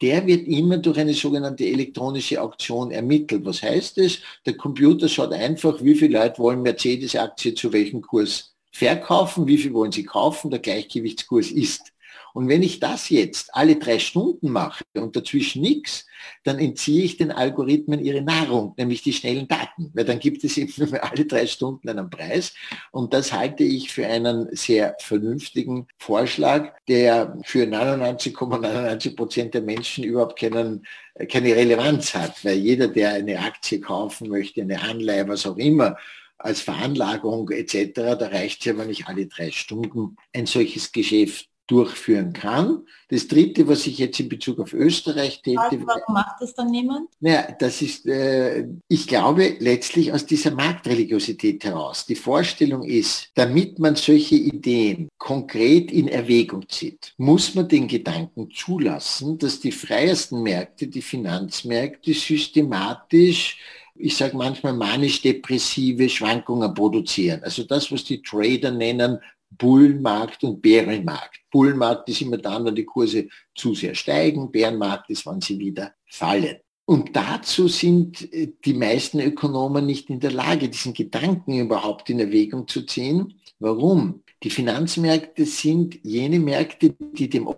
der 0.00 0.26
wird 0.26 0.48
immer 0.48 0.78
durch 0.78 0.98
eine 0.98 1.14
sogenannte 1.14 1.66
elektronische 1.66 2.40
Auktion 2.40 2.90
ermittelt. 2.90 3.44
Was 3.44 3.62
heißt 3.62 3.98
es? 3.98 4.20
Der 4.44 4.56
Computer 4.56 5.08
schaut 5.08 5.32
einfach, 5.32 5.82
wie 5.82 5.94
viele 5.94 6.18
Leute 6.18 6.38
wollen 6.38 6.62
Mercedes-Aktie 6.62 7.54
zu 7.54 7.72
welchem 7.72 8.00
Kurs 8.00 8.53
verkaufen, 8.74 9.46
wie 9.46 9.58
viel 9.58 9.72
wollen 9.72 9.92
Sie 9.92 10.04
kaufen, 10.04 10.50
der 10.50 10.58
Gleichgewichtskurs 10.58 11.52
ist. 11.52 11.92
Und 12.32 12.48
wenn 12.48 12.64
ich 12.64 12.80
das 12.80 13.10
jetzt 13.10 13.54
alle 13.54 13.76
drei 13.76 14.00
Stunden 14.00 14.50
mache 14.50 14.82
und 14.94 15.14
dazwischen 15.14 15.62
nichts, 15.62 16.04
dann 16.42 16.58
entziehe 16.58 17.04
ich 17.04 17.16
den 17.16 17.30
Algorithmen 17.30 18.04
ihre 18.04 18.22
Nahrung, 18.22 18.74
nämlich 18.76 19.02
die 19.02 19.12
schnellen 19.12 19.46
Daten, 19.46 19.92
weil 19.94 20.04
dann 20.04 20.18
gibt 20.18 20.42
es 20.42 20.56
eben 20.58 20.72
nur 20.76 21.04
alle 21.04 21.26
drei 21.26 21.46
Stunden 21.46 21.88
einen 21.88 22.10
Preis. 22.10 22.52
Und 22.90 23.14
das 23.14 23.32
halte 23.32 23.62
ich 23.62 23.92
für 23.92 24.08
einen 24.08 24.48
sehr 24.56 24.96
vernünftigen 24.98 25.86
Vorschlag, 25.98 26.72
der 26.88 27.38
für 27.44 27.66
99,99 27.66 29.14
Prozent 29.14 29.50
,99 29.50 29.50
der 29.52 29.62
Menschen 29.62 30.02
überhaupt 30.02 30.36
keinen, 30.36 30.84
keine 31.28 31.54
Relevanz 31.54 32.14
hat, 32.14 32.44
weil 32.44 32.56
jeder, 32.56 32.88
der 32.88 33.12
eine 33.12 33.38
Aktie 33.38 33.80
kaufen 33.80 34.28
möchte, 34.28 34.62
eine 34.62 34.82
Anleihe, 34.82 35.28
was 35.28 35.46
auch 35.46 35.56
immer, 35.56 35.96
als 36.44 36.60
Veranlagung 36.60 37.50
etc., 37.50 37.92
da 37.94 38.28
reicht 38.28 38.60
es 38.60 38.66
ja, 38.66 38.78
wenn 38.78 38.90
ich 38.90 39.06
alle 39.06 39.26
drei 39.26 39.50
Stunden 39.50 40.16
ein 40.32 40.46
solches 40.46 40.92
Geschäft 40.92 41.48
durchführen 41.66 42.34
kann. 42.34 42.86
Das 43.08 43.26
Dritte, 43.26 43.66
was 43.66 43.86
ich 43.86 43.98
jetzt 43.98 44.20
in 44.20 44.28
Bezug 44.28 44.58
auf 44.58 44.74
Österreich 44.74 45.40
täte... 45.40 45.60
Also, 45.60 45.86
warum 45.86 46.14
macht 46.14 46.36
das 46.40 46.54
dann 46.54 46.70
niemand? 46.70 47.08
Naja, 47.20 47.54
das 47.58 47.80
ist, 47.80 48.06
äh, 48.06 48.66
ich 48.88 49.06
glaube, 49.06 49.56
letztlich 49.60 50.12
aus 50.12 50.26
dieser 50.26 50.50
Marktreligiosität 50.50 51.64
heraus. 51.64 52.04
Die 52.04 52.16
Vorstellung 52.16 52.82
ist, 52.82 53.30
damit 53.34 53.78
man 53.78 53.96
solche 53.96 54.34
Ideen 54.34 55.08
konkret 55.16 55.90
in 55.90 56.08
Erwägung 56.08 56.68
zieht, 56.68 57.14
muss 57.16 57.54
man 57.54 57.68
den 57.68 57.88
Gedanken 57.88 58.50
zulassen, 58.50 59.38
dass 59.38 59.60
die 59.60 59.72
freiesten 59.72 60.42
Märkte, 60.42 60.88
die 60.88 61.02
Finanzmärkte, 61.02 62.12
systematisch 62.12 63.58
ich 63.96 64.16
sage 64.16 64.36
manchmal 64.36 64.72
manisch-depressive 64.74 66.08
Schwankungen 66.08 66.74
produzieren. 66.74 67.42
Also 67.44 67.64
das, 67.64 67.90
was 67.92 68.04
die 68.04 68.22
Trader 68.22 68.70
nennen 68.70 69.18
Bullenmarkt 69.50 70.42
und 70.42 70.60
Bärenmarkt. 70.60 71.40
Bullenmarkt 71.50 72.08
ist 72.08 72.22
immer 72.22 72.38
dann, 72.38 72.64
wenn 72.64 72.74
die 72.74 72.84
Kurse 72.84 73.28
zu 73.54 73.74
sehr 73.74 73.94
steigen, 73.94 74.50
Bärenmarkt 74.50 75.10
ist, 75.10 75.26
wenn 75.26 75.40
sie 75.40 75.58
wieder 75.58 75.94
fallen. 76.06 76.56
Und 76.86 77.16
dazu 77.16 77.68
sind 77.68 78.30
äh, 78.32 78.52
die 78.64 78.74
meisten 78.74 79.20
Ökonomen 79.20 79.86
nicht 79.86 80.10
in 80.10 80.20
der 80.20 80.32
Lage, 80.32 80.68
diesen 80.68 80.92
Gedanken 80.92 81.58
überhaupt 81.58 82.10
in 82.10 82.20
Erwägung 82.20 82.68
zu 82.68 82.82
ziehen. 82.82 83.40
Warum? 83.58 84.22
Die 84.42 84.50
Finanzmärkte 84.50 85.46
sind 85.46 85.98
jene 86.02 86.38
Märkte, 86.38 86.94
die 87.12 87.30
dem 87.30 87.48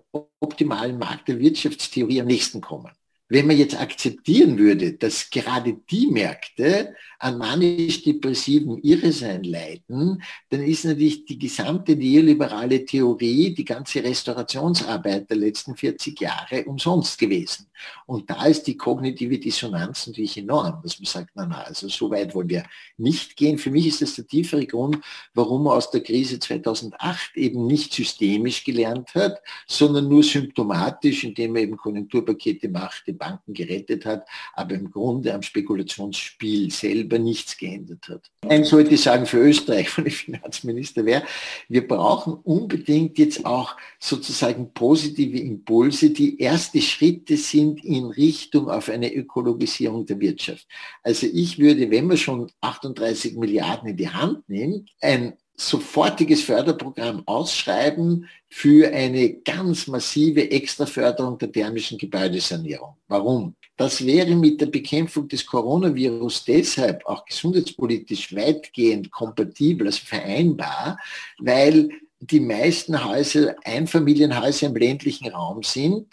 optimalen 0.40 0.98
Markt 0.98 1.28
der 1.28 1.40
Wirtschaftstheorie 1.40 2.20
am 2.20 2.28
nächsten 2.28 2.60
kommen. 2.60 2.92
Wenn 3.28 3.48
man 3.48 3.58
jetzt 3.58 3.78
akzeptieren 3.80 4.56
würde, 4.56 4.92
dass 4.92 5.30
gerade 5.30 5.76
die 5.90 6.06
Märkte 6.06 6.94
an 7.18 7.38
manisch-depressiven 7.38 8.78
Irresein 8.82 9.42
leiden, 9.42 10.22
dann 10.50 10.62
ist 10.62 10.84
natürlich 10.84 11.24
die 11.24 11.38
gesamte 11.38 11.96
neoliberale 11.96 12.84
Theorie, 12.84 13.52
die 13.52 13.64
ganze 13.64 14.04
Restaurationsarbeit 14.04 15.28
der 15.28 15.38
letzten 15.38 15.74
40 15.76 16.20
Jahre 16.20 16.64
umsonst 16.66 17.18
gewesen. 17.18 17.66
Und 18.06 18.30
da 18.30 18.46
ist 18.46 18.66
die 18.66 18.76
kognitive 18.76 19.38
Dissonanz 19.38 20.06
natürlich 20.06 20.36
enorm, 20.36 20.80
dass 20.82 20.98
man 20.98 21.06
sagt, 21.06 21.30
na, 21.34 21.46
na, 21.46 21.62
also 21.62 21.88
so 21.88 22.10
weit 22.10 22.34
wollen 22.34 22.48
wir 22.48 22.64
nicht 22.96 23.36
gehen. 23.36 23.58
Für 23.58 23.70
mich 23.70 23.86
ist 23.86 24.02
das 24.02 24.14
der 24.14 24.26
tiefere 24.26 24.66
Grund, 24.66 24.98
warum 25.34 25.64
man 25.64 25.76
aus 25.76 25.90
der 25.90 26.02
Krise 26.02 26.38
2008 26.38 27.36
eben 27.36 27.66
nicht 27.66 27.92
systemisch 27.92 28.64
gelernt 28.64 29.14
hat, 29.14 29.40
sondern 29.66 30.08
nur 30.08 30.22
symptomatisch, 30.22 31.24
indem 31.24 31.52
man 31.52 31.62
eben 31.62 31.76
Konjunkturpakete 31.76 32.68
macht, 32.68 33.08
Banken 33.18 33.54
gerettet 33.54 34.04
hat, 34.04 34.26
aber 34.54 34.74
im 34.74 34.90
Grunde 34.90 35.34
am 35.34 35.42
Spekulationsspiel 35.42 36.70
selber 36.70 37.18
nichts 37.18 37.56
geändert 37.56 38.08
hat. 38.08 38.30
Eins 38.48 38.68
sollte 38.68 38.94
ich 38.94 39.02
sagen 39.02 39.26
für 39.26 39.38
Österreich, 39.38 39.96
wenn 39.96 40.06
ich 40.06 40.16
Finanzminister 40.16 41.04
wäre, 41.04 41.24
wir 41.68 41.86
brauchen 41.86 42.34
unbedingt 42.34 43.18
jetzt 43.18 43.44
auch 43.44 43.76
sozusagen 43.98 44.72
positive 44.72 45.38
Impulse, 45.38 46.10
die 46.10 46.38
erste 46.40 46.80
Schritte 46.80 47.36
sind 47.36 47.84
in 47.84 48.06
Richtung 48.06 48.70
auf 48.70 48.88
eine 48.88 49.14
Ökologisierung 49.14 50.06
der 50.06 50.20
Wirtschaft. 50.20 50.66
Also 51.02 51.26
ich 51.26 51.58
würde, 51.58 51.90
wenn 51.90 52.06
man 52.06 52.16
schon 52.16 52.50
38 52.60 53.36
Milliarden 53.36 53.88
in 53.90 53.96
die 53.96 54.08
Hand 54.08 54.48
nimmt, 54.48 54.90
ein 55.00 55.34
sofortiges 55.56 56.42
Förderprogramm 56.42 57.22
ausschreiben 57.26 58.28
für 58.48 58.92
eine 58.92 59.34
ganz 59.34 59.86
massive 59.86 60.50
Extraförderung 60.50 61.38
der 61.38 61.50
thermischen 61.50 61.98
Gebäudesanierung. 61.98 62.96
Warum? 63.08 63.54
Das 63.76 64.04
wäre 64.04 64.34
mit 64.34 64.60
der 64.60 64.66
Bekämpfung 64.66 65.28
des 65.28 65.44
Coronavirus 65.44 66.44
deshalb 66.44 67.04
auch 67.06 67.24
gesundheitspolitisch 67.24 68.34
weitgehend 68.34 69.10
kompatibel, 69.10 69.86
also 69.86 70.00
vereinbar, 70.04 70.98
weil 71.38 71.90
die 72.20 72.40
meisten 72.40 73.04
Häuser 73.04 73.54
Einfamilienhäuser 73.64 74.68
im 74.68 74.76
ländlichen 74.76 75.28
Raum 75.28 75.62
sind, 75.62 76.06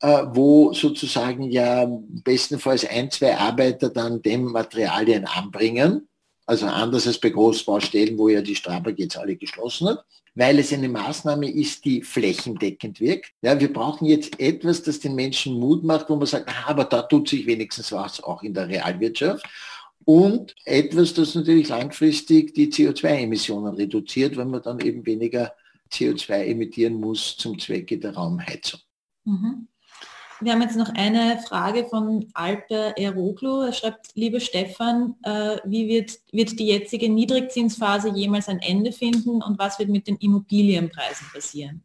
äh, 0.00 0.24
wo 0.32 0.74
sozusagen 0.74 1.50
ja 1.50 1.86
bestenfalls 2.22 2.84
ein, 2.84 3.10
zwei 3.10 3.36
Arbeiter 3.36 3.88
dann 3.88 4.20
dem 4.20 4.44
Materialien 4.44 5.24
anbringen 5.24 6.08
also 6.46 6.66
anders 6.66 7.06
als 7.06 7.18
bei 7.18 7.30
Großbaustellen, 7.30 8.16
wo 8.16 8.28
ja 8.28 8.40
die 8.40 8.54
Strabag 8.54 8.94
jetzt 8.98 9.16
alle 9.16 9.36
geschlossen 9.36 9.88
hat, 9.88 10.04
weil 10.36 10.58
es 10.58 10.72
eine 10.72 10.88
Maßnahme 10.88 11.50
ist, 11.50 11.84
die 11.84 12.02
flächendeckend 12.02 13.00
wirkt. 13.00 13.32
Ja, 13.42 13.58
wir 13.58 13.72
brauchen 13.72 14.06
jetzt 14.06 14.38
etwas, 14.38 14.82
das 14.82 15.00
den 15.00 15.16
Menschen 15.16 15.58
Mut 15.58 15.82
macht, 15.82 16.08
wo 16.08 16.16
man 16.16 16.26
sagt, 16.26 16.48
aha, 16.48 16.70
aber 16.70 16.84
da 16.84 17.02
tut 17.02 17.28
sich 17.28 17.46
wenigstens 17.46 17.90
was 17.90 18.22
auch 18.22 18.42
in 18.42 18.54
der 18.54 18.68
Realwirtschaft. 18.68 19.44
Und 20.04 20.54
etwas, 20.64 21.14
das 21.14 21.34
natürlich 21.34 21.68
langfristig 21.68 22.54
die 22.54 22.70
CO2-Emissionen 22.70 23.74
reduziert, 23.74 24.36
wenn 24.36 24.50
man 24.50 24.62
dann 24.62 24.78
eben 24.78 25.04
weniger 25.04 25.52
CO2 25.90 26.44
emittieren 26.44 26.94
muss 26.94 27.36
zum 27.36 27.58
Zwecke 27.58 27.98
der 27.98 28.14
Raumheizung. 28.14 28.80
Mhm. 29.24 29.66
Wir 30.40 30.52
haben 30.52 30.60
jetzt 30.60 30.76
noch 30.76 30.90
eine 30.94 31.40
Frage 31.46 31.86
von 31.86 32.26
Alper 32.34 32.98
Eroglu. 32.98 33.62
Er 33.62 33.72
schreibt, 33.72 34.08
liebe 34.14 34.40
Stefan, 34.40 35.14
äh, 35.22 35.56
wie 35.64 35.88
wird, 35.88 36.18
wird 36.30 36.58
die 36.58 36.66
jetzige 36.66 37.08
Niedrigzinsphase 37.08 38.10
jemals 38.10 38.48
ein 38.48 38.58
Ende 38.58 38.92
finden 38.92 39.42
und 39.42 39.58
was 39.58 39.78
wird 39.78 39.88
mit 39.88 40.06
den 40.06 40.16
Immobilienpreisen 40.16 41.28
passieren? 41.32 41.82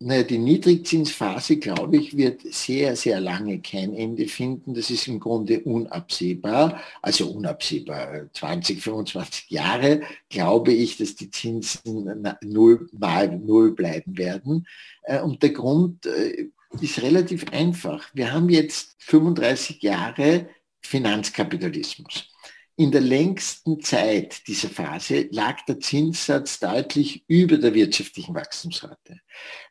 Naja, 0.00 0.22
die 0.22 0.38
Niedrigzinsphase, 0.38 1.58
glaube 1.58 1.98
ich, 1.98 2.16
wird 2.16 2.40
sehr, 2.52 2.96
sehr 2.96 3.20
lange 3.20 3.60
kein 3.60 3.94
Ende 3.94 4.28
finden. 4.28 4.74
Das 4.74 4.90
ist 4.90 5.06
im 5.06 5.20
Grunde 5.20 5.60
unabsehbar. 5.60 6.80
Also 7.00 7.30
unabsehbar. 7.30 8.28
20, 8.32 8.82
25 8.82 9.50
Jahre 9.50 10.02
glaube 10.28 10.72
ich, 10.72 10.96
dass 10.96 11.14
die 11.14 11.30
Zinsen 11.30 12.26
null 12.42 12.88
mal 12.92 13.38
null 13.38 13.72
bleiben 13.72 14.18
werden. 14.18 14.66
Äh, 15.02 15.20
und 15.20 15.42
der 15.42 15.50
Grund 15.50 16.06
äh, 16.06 16.48
ist 16.80 17.02
relativ 17.02 17.46
einfach. 17.52 18.08
Wir 18.14 18.32
haben 18.32 18.48
jetzt 18.48 18.96
35 18.98 19.82
Jahre 19.82 20.48
Finanzkapitalismus. 20.80 22.28
In 22.76 22.90
der 22.90 23.02
längsten 23.02 23.80
Zeit 23.80 24.48
dieser 24.48 24.68
Phase 24.68 25.28
lag 25.30 25.64
der 25.66 25.78
Zinssatz 25.78 26.58
deutlich 26.58 27.24
über 27.28 27.56
der 27.56 27.72
wirtschaftlichen 27.72 28.34
Wachstumsrate. 28.34 29.20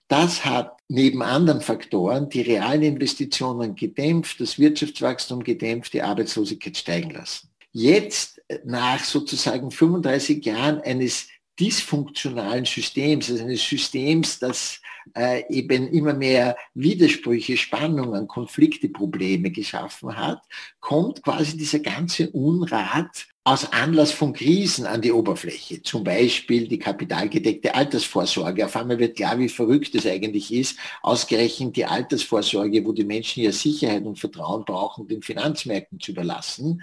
Das 0.07 0.45
hat 0.45 0.77
neben 0.87 1.21
anderen 1.21 1.59
Faktoren 1.59 2.29
die 2.29 2.41
realen 2.41 2.83
Investitionen 2.83 3.75
gedämpft, 3.75 4.39
das 4.39 4.57
Wirtschaftswachstum 4.57 5.43
gedämpft, 5.43 5.93
die 5.93 6.01
Arbeitslosigkeit 6.01 6.77
steigen 6.77 7.09
lassen. 7.09 7.49
Jetzt, 7.73 8.41
nach 8.63 9.03
sozusagen 9.03 9.69
35 9.69 10.45
Jahren 10.45 10.79
eines 10.81 11.27
dysfunktionalen 11.59 12.65
Systems, 12.65 13.29
also 13.29 13.43
eines 13.43 13.67
Systems, 13.67 14.39
das 14.39 14.79
äh, 15.15 15.43
eben 15.49 15.87
immer 15.89 16.13
mehr 16.13 16.55
Widersprüche, 16.73 17.57
Spannungen, 17.57 18.27
Konflikte, 18.27 18.89
Probleme 18.89 19.51
geschaffen 19.51 20.15
hat, 20.17 20.41
kommt 20.79 21.23
quasi 21.23 21.57
dieser 21.57 21.79
ganze 21.79 22.29
Unrat 22.31 23.27
aus 23.45 23.71
Anlass 23.73 24.13
von 24.13 24.31
Krisen 24.31 24.85
an 24.85 25.01
die 25.01 25.11
Oberfläche. 25.11 25.81
Zum 25.81 26.03
Beispiel 26.03 26.67
die 26.67 26.79
kapitalgedeckte 26.79 27.75
Altersvorsorge. 27.75 28.65
Auf 28.65 28.75
einmal 28.77 28.99
wird 28.99 29.17
klar, 29.17 29.37
wie 29.37 29.49
verrückt 29.49 29.93
es 29.95 30.05
eigentlich 30.05 30.53
ist, 30.53 30.79
ausgerechnet 31.01 31.75
die 31.75 31.85
Altersvorsorge, 31.85 32.85
wo 32.85 32.93
die 32.93 33.03
Menschen 33.03 33.43
ja 33.43 33.51
Sicherheit 33.51 34.05
und 34.05 34.17
Vertrauen 34.17 34.63
brauchen, 34.63 35.07
den 35.07 35.21
Finanzmärkten 35.21 35.99
zu 35.99 36.11
überlassen. 36.11 36.81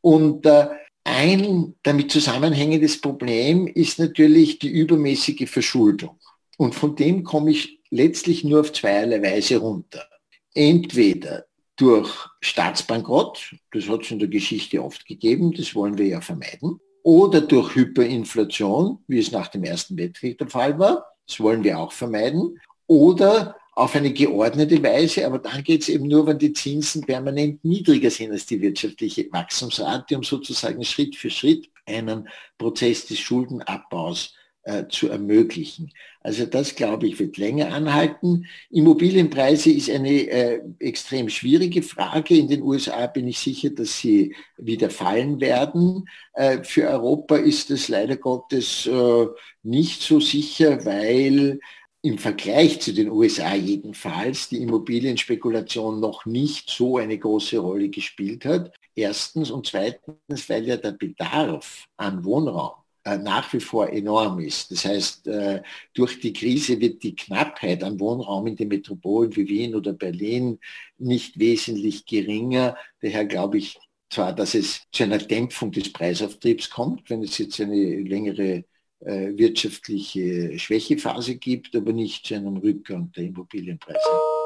Und 0.00 0.46
äh, 0.46 0.66
ein 1.04 1.74
damit 1.82 2.10
zusammenhängendes 2.10 3.00
Problem 3.00 3.66
ist 3.66 3.98
natürlich 3.98 4.58
die 4.58 4.68
übermäßige 4.68 5.48
Verschuldung. 5.48 6.19
Und 6.60 6.74
von 6.74 6.94
dem 6.94 7.24
komme 7.24 7.52
ich 7.52 7.80
letztlich 7.88 8.44
nur 8.44 8.60
auf 8.60 8.74
zweierlei 8.74 9.22
Weise 9.22 9.56
runter. 9.56 10.06
Entweder 10.52 11.46
durch 11.76 12.14
Staatsbankrott, 12.42 13.56
das 13.72 13.88
hat 13.88 14.02
es 14.02 14.10
in 14.10 14.18
der 14.18 14.28
Geschichte 14.28 14.84
oft 14.84 15.06
gegeben, 15.06 15.54
das 15.54 15.74
wollen 15.74 15.96
wir 15.96 16.06
ja 16.06 16.20
vermeiden, 16.20 16.78
oder 17.02 17.40
durch 17.40 17.74
Hyperinflation, 17.74 18.98
wie 19.08 19.20
es 19.20 19.32
nach 19.32 19.48
dem 19.48 19.64
Ersten 19.64 19.96
Weltkrieg 19.96 20.36
der 20.36 20.48
Fall 20.48 20.78
war, 20.78 21.06
das 21.26 21.40
wollen 21.40 21.64
wir 21.64 21.78
auch 21.78 21.92
vermeiden, 21.92 22.60
oder 22.86 23.56
auf 23.72 23.96
eine 23.96 24.12
geordnete 24.12 24.82
Weise, 24.82 25.24
aber 25.24 25.38
dann 25.38 25.64
geht 25.64 25.80
es 25.80 25.88
eben 25.88 26.08
nur, 26.08 26.26
wenn 26.26 26.38
die 26.38 26.52
Zinsen 26.52 27.06
permanent 27.06 27.64
niedriger 27.64 28.10
sind 28.10 28.32
als 28.32 28.44
die 28.44 28.60
wirtschaftliche 28.60 29.32
Wachstumsrate, 29.32 30.14
um 30.14 30.22
sozusagen 30.22 30.84
Schritt 30.84 31.16
für 31.16 31.30
Schritt 31.30 31.70
einen 31.86 32.28
Prozess 32.58 33.06
des 33.06 33.18
Schuldenabbaus 33.18 34.34
äh, 34.70 34.88
zu 34.88 35.08
ermöglichen. 35.08 35.92
Also 36.22 36.46
das, 36.46 36.74
glaube 36.74 37.06
ich, 37.06 37.18
wird 37.18 37.38
länger 37.38 37.72
anhalten. 37.72 38.46
Immobilienpreise 38.70 39.70
ist 39.70 39.90
eine 39.90 40.28
äh, 40.28 40.60
extrem 40.78 41.28
schwierige 41.28 41.82
Frage. 41.82 42.36
In 42.36 42.48
den 42.48 42.62
USA 42.62 43.06
bin 43.06 43.26
ich 43.26 43.38
sicher, 43.38 43.70
dass 43.70 43.98
sie 43.98 44.34
wieder 44.58 44.90
fallen 44.90 45.40
werden. 45.40 46.08
Äh, 46.34 46.62
für 46.62 46.88
Europa 46.88 47.36
ist 47.36 47.70
es 47.70 47.88
leider 47.88 48.16
Gottes 48.16 48.86
äh, 48.86 49.26
nicht 49.62 50.02
so 50.02 50.20
sicher, 50.20 50.84
weil 50.84 51.58
im 52.02 52.18
Vergleich 52.18 52.80
zu 52.80 52.94
den 52.94 53.10
USA 53.10 53.54
jedenfalls 53.54 54.48
die 54.48 54.62
Immobilienspekulation 54.62 56.00
noch 56.00 56.26
nicht 56.26 56.70
so 56.70 56.98
eine 56.98 57.18
große 57.18 57.58
Rolle 57.58 57.88
gespielt 57.88 58.44
hat. 58.44 58.72
Erstens 58.94 59.50
und 59.50 59.66
zweitens, 59.66 60.48
weil 60.48 60.66
ja 60.66 60.76
der 60.76 60.92
Bedarf 60.92 61.86
an 61.96 62.24
Wohnraum 62.24 62.79
nach 63.04 63.52
wie 63.52 63.60
vor 63.60 63.88
enorm 63.90 64.40
ist. 64.40 64.70
Das 64.70 64.84
heißt, 64.84 65.26
äh, 65.26 65.62
durch 65.94 66.20
die 66.20 66.32
Krise 66.32 66.80
wird 66.80 67.02
die 67.02 67.14
Knappheit 67.14 67.82
an 67.82 67.98
Wohnraum 67.98 68.46
in 68.46 68.56
den 68.56 68.68
Metropolen 68.68 69.34
wie 69.36 69.48
Wien 69.48 69.74
oder 69.74 69.92
Berlin 69.92 70.58
nicht 70.98 71.38
wesentlich 71.38 72.04
geringer. 72.04 72.76
Daher 73.00 73.24
glaube 73.24 73.58
ich 73.58 73.78
zwar, 74.10 74.34
dass 74.34 74.54
es 74.54 74.82
zu 74.92 75.04
einer 75.04 75.18
Dämpfung 75.18 75.72
des 75.72 75.92
Preisauftriebs 75.92 76.70
kommt, 76.70 77.08
wenn 77.08 77.22
es 77.22 77.38
jetzt 77.38 77.60
eine 77.60 78.00
längere 78.00 78.64
äh, 79.00 79.36
wirtschaftliche 79.36 80.58
Schwächephase 80.58 81.36
gibt, 81.36 81.74
aber 81.74 81.92
nicht 81.92 82.26
zu 82.26 82.34
einem 82.34 82.58
Rückgang 82.58 83.10
der 83.12 83.24
Immobilienpreise. 83.24 84.39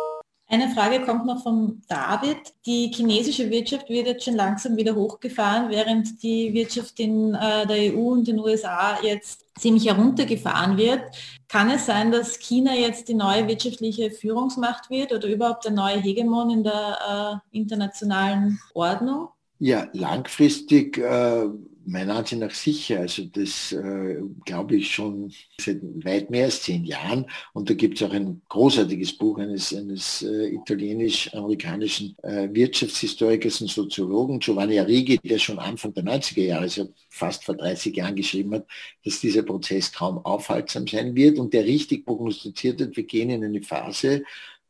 Eine 0.46 0.68
Frage 0.68 1.00
kommt 1.04 1.24
noch 1.24 1.42
von 1.42 1.82
David. 1.88 2.36
Die 2.66 2.92
chinesische 2.94 3.50
Wirtschaft 3.50 3.88
wird 3.88 4.06
jetzt 4.06 4.24
schon 4.24 4.34
langsam 4.34 4.76
wieder 4.76 4.94
hochgefahren, 4.94 5.70
während 5.70 6.22
die 6.22 6.52
Wirtschaft 6.52 7.00
in 7.00 7.34
äh, 7.34 7.66
der 7.66 7.94
EU 7.94 8.12
und 8.12 8.28
den 8.28 8.38
USA 8.38 8.98
jetzt 9.02 9.46
ziemlich 9.58 9.86
heruntergefahren 9.86 10.76
wird. 10.76 11.00
Kann 11.48 11.70
es 11.70 11.86
sein, 11.86 12.12
dass 12.12 12.38
China 12.38 12.74
jetzt 12.74 13.08
die 13.08 13.14
neue 13.14 13.48
wirtschaftliche 13.48 14.10
Führungsmacht 14.10 14.90
wird 14.90 15.12
oder 15.12 15.28
überhaupt 15.28 15.64
der 15.64 15.72
neue 15.72 16.00
Hegemon 16.00 16.50
in 16.50 16.62
der 16.62 17.40
äh, 17.52 17.56
internationalen 17.56 18.60
Ordnung? 18.74 19.28
Ja, 19.58 19.88
langfristig 19.92 20.98
äh, 20.98 21.46
meiner 21.86 22.16
Ansicht 22.16 22.40
nach 22.40 22.50
sicher. 22.50 23.00
Also 23.00 23.24
das 23.26 23.72
äh, 23.72 24.16
glaube 24.44 24.76
ich 24.76 24.92
schon 24.92 25.32
seit 25.60 25.80
weit 26.04 26.30
mehr 26.30 26.46
als 26.46 26.62
zehn 26.62 26.84
Jahren. 26.84 27.26
Und 27.52 27.70
da 27.70 27.74
gibt 27.74 28.00
es 28.00 28.06
auch 28.06 28.12
ein 28.12 28.42
großartiges 28.48 29.16
Buch 29.16 29.38
eines, 29.38 29.72
eines 29.74 30.22
äh, 30.22 30.48
italienisch-amerikanischen 30.54 32.16
äh, 32.22 32.48
Wirtschaftshistorikers 32.52 33.60
und 33.60 33.70
Soziologen, 33.70 34.40
Giovanni 34.40 34.78
Arrighi, 34.80 35.18
der 35.18 35.38
schon 35.38 35.58
Anfang 35.58 35.94
der 35.94 36.04
90er 36.04 36.42
Jahre, 36.42 36.62
also 36.62 36.92
fast 37.08 37.44
vor 37.44 37.54
30 37.56 37.96
Jahren 37.96 38.16
geschrieben 38.16 38.54
hat, 38.54 38.66
dass 39.04 39.20
dieser 39.20 39.42
Prozess 39.42 39.92
kaum 39.92 40.18
aufhaltsam 40.18 40.86
sein 40.86 41.14
wird 41.14 41.38
und 41.38 41.54
der 41.54 41.64
richtig 41.64 42.04
prognostiziert 42.04 42.80
hat, 42.80 42.96
wir 42.96 43.04
gehen 43.04 43.30
in 43.30 43.44
eine 43.44 43.62
Phase, 43.62 44.24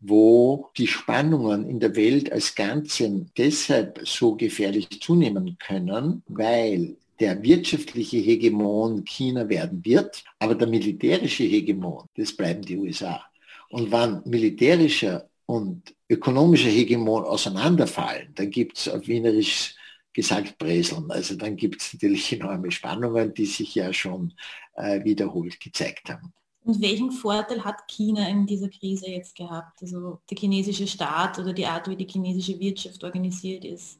wo 0.06 0.70
die 0.76 0.86
Spannungen 0.86 1.68
in 1.68 1.80
der 1.80 1.96
Welt 1.96 2.30
als 2.30 2.54
Ganzen 2.54 3.30
deshalb 3.36 4.00
so 4.04 4.36
gefährlich 4.36 5.00
zunehmen 5.00 5.56
können, 5.58 6.22
weil 6.28 6.96
der 7.20 7.42
wirtschaftliche 7.42 8.18
Hegemon 8.18 9.04
China 9.04 9.48
werden 9.48 9.84
wird, 9.84 10.22
aber 10.38 10.54
der 10.54 10.66
militärische 10.66 11.44
Hegemon, 11.44 12.04
das 12.16 12.36
bleiben 12.36 12.62
die 12.62 12.76
USA. 12.76 13.24
Und 13.70 13.90
wann 13.90 14.22
militärischer 14.26 15.28
und 15.46 15.94
ökonomischer 16.08 16.70
Hegemon 16.70 17.24
auseinanderfallen, 17.24 18.32
dann 18.34 18.50
gibt 18.50 18.78
es 18.78 18.88
auf 18.88 19.06
Wienerisch 19.06 19.74
gesagt 20.12 20.58
Breseln. 20.58 21.10
Also 21.10 21.34
dann 21.34 21.56
gibt 21.56 21.80
es 21.82 21.92
natürlich 21.94 22.32
enorme 22.32 22.70
Spannungen, 22.70 23.34
die 23.34 23.46
sich 23.46 23.74
ja 23.74 23.92
schon 23.92 24.34
äh, 24.74 25.02
wiederholt 25.04 25.60
gezeigt 25.60 26.08
haben. 26.08 26.32
Und 26.64 26.80
welchen 26.80 27.12
Vorteil 27.12 27.64
hat 27.64 27.86
China 27.88 28.26
in 28.28 28.46
dieser 28.46 28.68
Krise 28.68 29.08
jetzt 29.08 29.36
gehabt? 29.36 29.82
Also 29.82 30.18
der 30.30 30.38
chinesische 30.38 30.86
Staat 30.86 31.38
oder 31.38 31.52
die 31.52 31.66
Art, 31.66 31.88
wie 31.88 31.96
die 31.96 32.08
chinesische 32.08 32.58
Wirtschaft 32.58 33.04
organisiert 33.04 33.64
ist? 33.64 33.98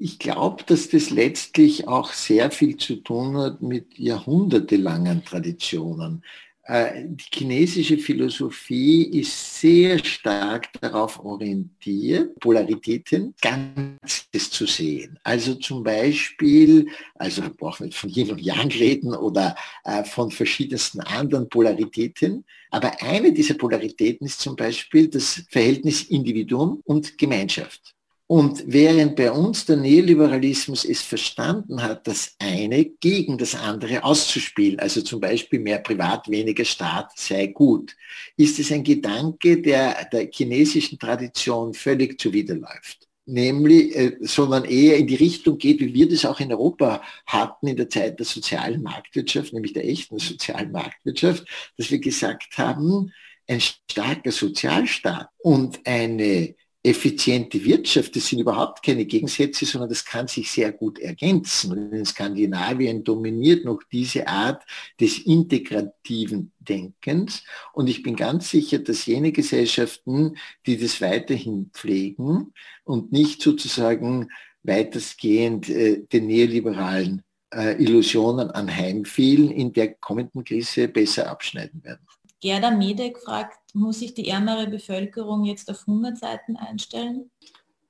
ich 0.00 0.18
glaube, 0.18 0.64
dass 0.64 0.88
das 0.88 1.10
letztlich 1.10 1.88
auch 1.88 2.12
sehr 2.12 2.50
viel 2.50 2.76
zu 2.76 2.96
tun 2.96 3.36
hat 3.36 3.62
mit 3.62 3.98
jahrhundertelangen 3.98 5.24
Traditionen. 5.24 6.24
Äh, 6.66 7.04
die 7.06 7.24
chinesische 7.30 7.98
Philosophie 7.98 9.02
ist 9.20 9.60
sehr 9.60 10.02
stark 10.02 10.72
darauf 10.80 11.22
orientiert, 11.22 12.38
Polaritäten 12.40 13.34
Ganzes 13.42 14.50
zu 14.50 14.66
sehen. 14.66 15.18
Also 15.22 15.56
zum 15.56 15.82
Beispiel, 15.82 16.86
also 17.16 17.42
wir 17.42 17.50
brauchen 17.50 17.86
nicht 17.86 17.98
von 17.98 18.08
Yin 18.08 18.30
und 18.30 18.40
Yang 18.40 18.72
reden 18.72 19.14
oder 19.14 19.54
äh, 19.84 20.04
von 20.04 20.30
verschiedensten 20.30 21.00
anderen 21.00 21.50
Polaritäten, 21.50 22.44
aber 22.70 23.02
eine 23.02 23.32
dieser 23.32 23.54
Polaritäten 23.54 24.26
ist 24.26 24.40
zum 24.40 24.56
Beispiel 24.56 25.08
das 25.08 25.44
Verhältnis 25.50 26.04
Individuum 26.04 26.80
und 26.84 27.18
Gemeinschaft. 27.18 27.93
Und 28.26 28.64
während 28.66 29.16
bei 29.16 29.30
uns 29.30 29.66
der 29.66 29.76
Neoliberalismus 29.76 30.86
es 30.86 31.02
verstanden 31.02 31.82
hat, 31.82 32.06
das 32.06 32.34
eine 32.38 32.86
gegen 32.86 33.36
das 33.36 33.54
andere 33.54 34.02
auszuspielen, 34.02 34.80
also 34.80 35.02
zum 35.02 35.20
Beispiel 35.20 35.60
mehr 35.60 35.78
Privat, 35.80 36.30
weniger 36.30 36.64
Staat 36.64 37.12
sei 37.16 37.48
gut, 37.48 37.94
ist 38.38 38.58
es 38.58 38.72
ein 38.72 38.82
Gedanke, 38.82 39.60
der 39.60 40.06
der 40.10 40.30
chinesischen 40.32 40.98
Tradition 40.98 41.74
völlig 41.74 42.18
zuwiderläuft. 42.18 43.06
Nämlich, 43.26 43.94
äh, 43.94 44.16
sondern 44.20 44.64
eher 44.64 44.96
in 44.96 45.06
die 45.06 45.14
Richtung 45.16 45.58
geht, 45.58 45.80
wie 45.80 45.92
wir 45.92 46.08
das 46.08 46.24
auch 46.24 46.40
in 46.40 46.52
Europa 46.52 47.02
hatten 47.26 47.66
in 47.68 47.76
der 47.76 47.88
Zeit 47.90 48.18
der 48.18 48.26
sozialen 48.26 48.82
Marktwirtschaft, 48.82 49.52
nämlich 49.52 49.74
der 49.74 49.86
echten 49.86 50.18
sozialen 50.18 50.72
Marktwirtschaft, 50.72 51.46
dass 51.76 51.90
wir 51.90 51.98
gesagt 51.98 52.56
haben, 52.56 53.12
ein 53.46 53.60
starker 53.60 54.32
Sozialstaat 54.32 55.28
und 55.38 55.80
eine 55.86 56.54
effiziente 56.84 57.64
Wirtschaft, 57.64 58.14
das 58.14 58.26
sind 58.26 58.40
überhaupt 58.40 58.84
keine 58.84 59.06
Gegensätze, 59.06 59.64
sondern 59.64 59.88
das 59.88 60.04
kann 60.04 60.28
sich 60.28 60.50
sehr 60.50 60.70
gut 60.70 60.98
ergänzen. 60.98 61.72
Und 61.72 61.92
in 61.92 62.04
Skandinavien 62.04 63.02
dominiert 63.02 63.64
noch 63.64 63.82
diese 63.90 64.28
Art 64.28 64.62
des 65.00 65.18
integrativen 65.20 66.52
Denkens. 66.60 67.42
Und 67.72 67.88
ich 67.88 68.02
bin 68.02 68.16
ganz 68.16 68.50
sicher, 68.50 68.78
dass 68.80 69.06
jene 69.06 69.32
Gesellschaften, 69.32 70.36
die 70.66 70.76
das 70.76 71.00
weiterhin 71.00 71.70
pflegen 71.72 72.52
und 72.84 73.12
nicht 73.12 73.40
sozusagen 73.40 74.28
weitestgehend 74.62 75.70
äh, 75.70 76.02
den 76.12 76.26
neoliberalen 76.26 77.22
äh, 77.54 77.82
Illusionen 77.82 78.50
anheimfielen, 78.50 79.50
in 79.50 79.72
der 79.72 79.94
kommenden 79.94 80.44
Krise 80.44 80.88
besser 80.88 81.30
abschneiden 81.30 81.82
werden. 81.82 82.06
Gerda 82.40 82.70
Medek 82.70 83.18
fragt, 83.18 83.58
muss 83.74 84.00
sich 84.00 84.14
die 84.14 84.28
ärmere 84.28 84.66
Bevölkerung 84.66 85.44
jetzt 85.44 85.70
auf 85.70 85.86
Hungerzeiten 85.86 86.56
einstellen? 86.56 87.30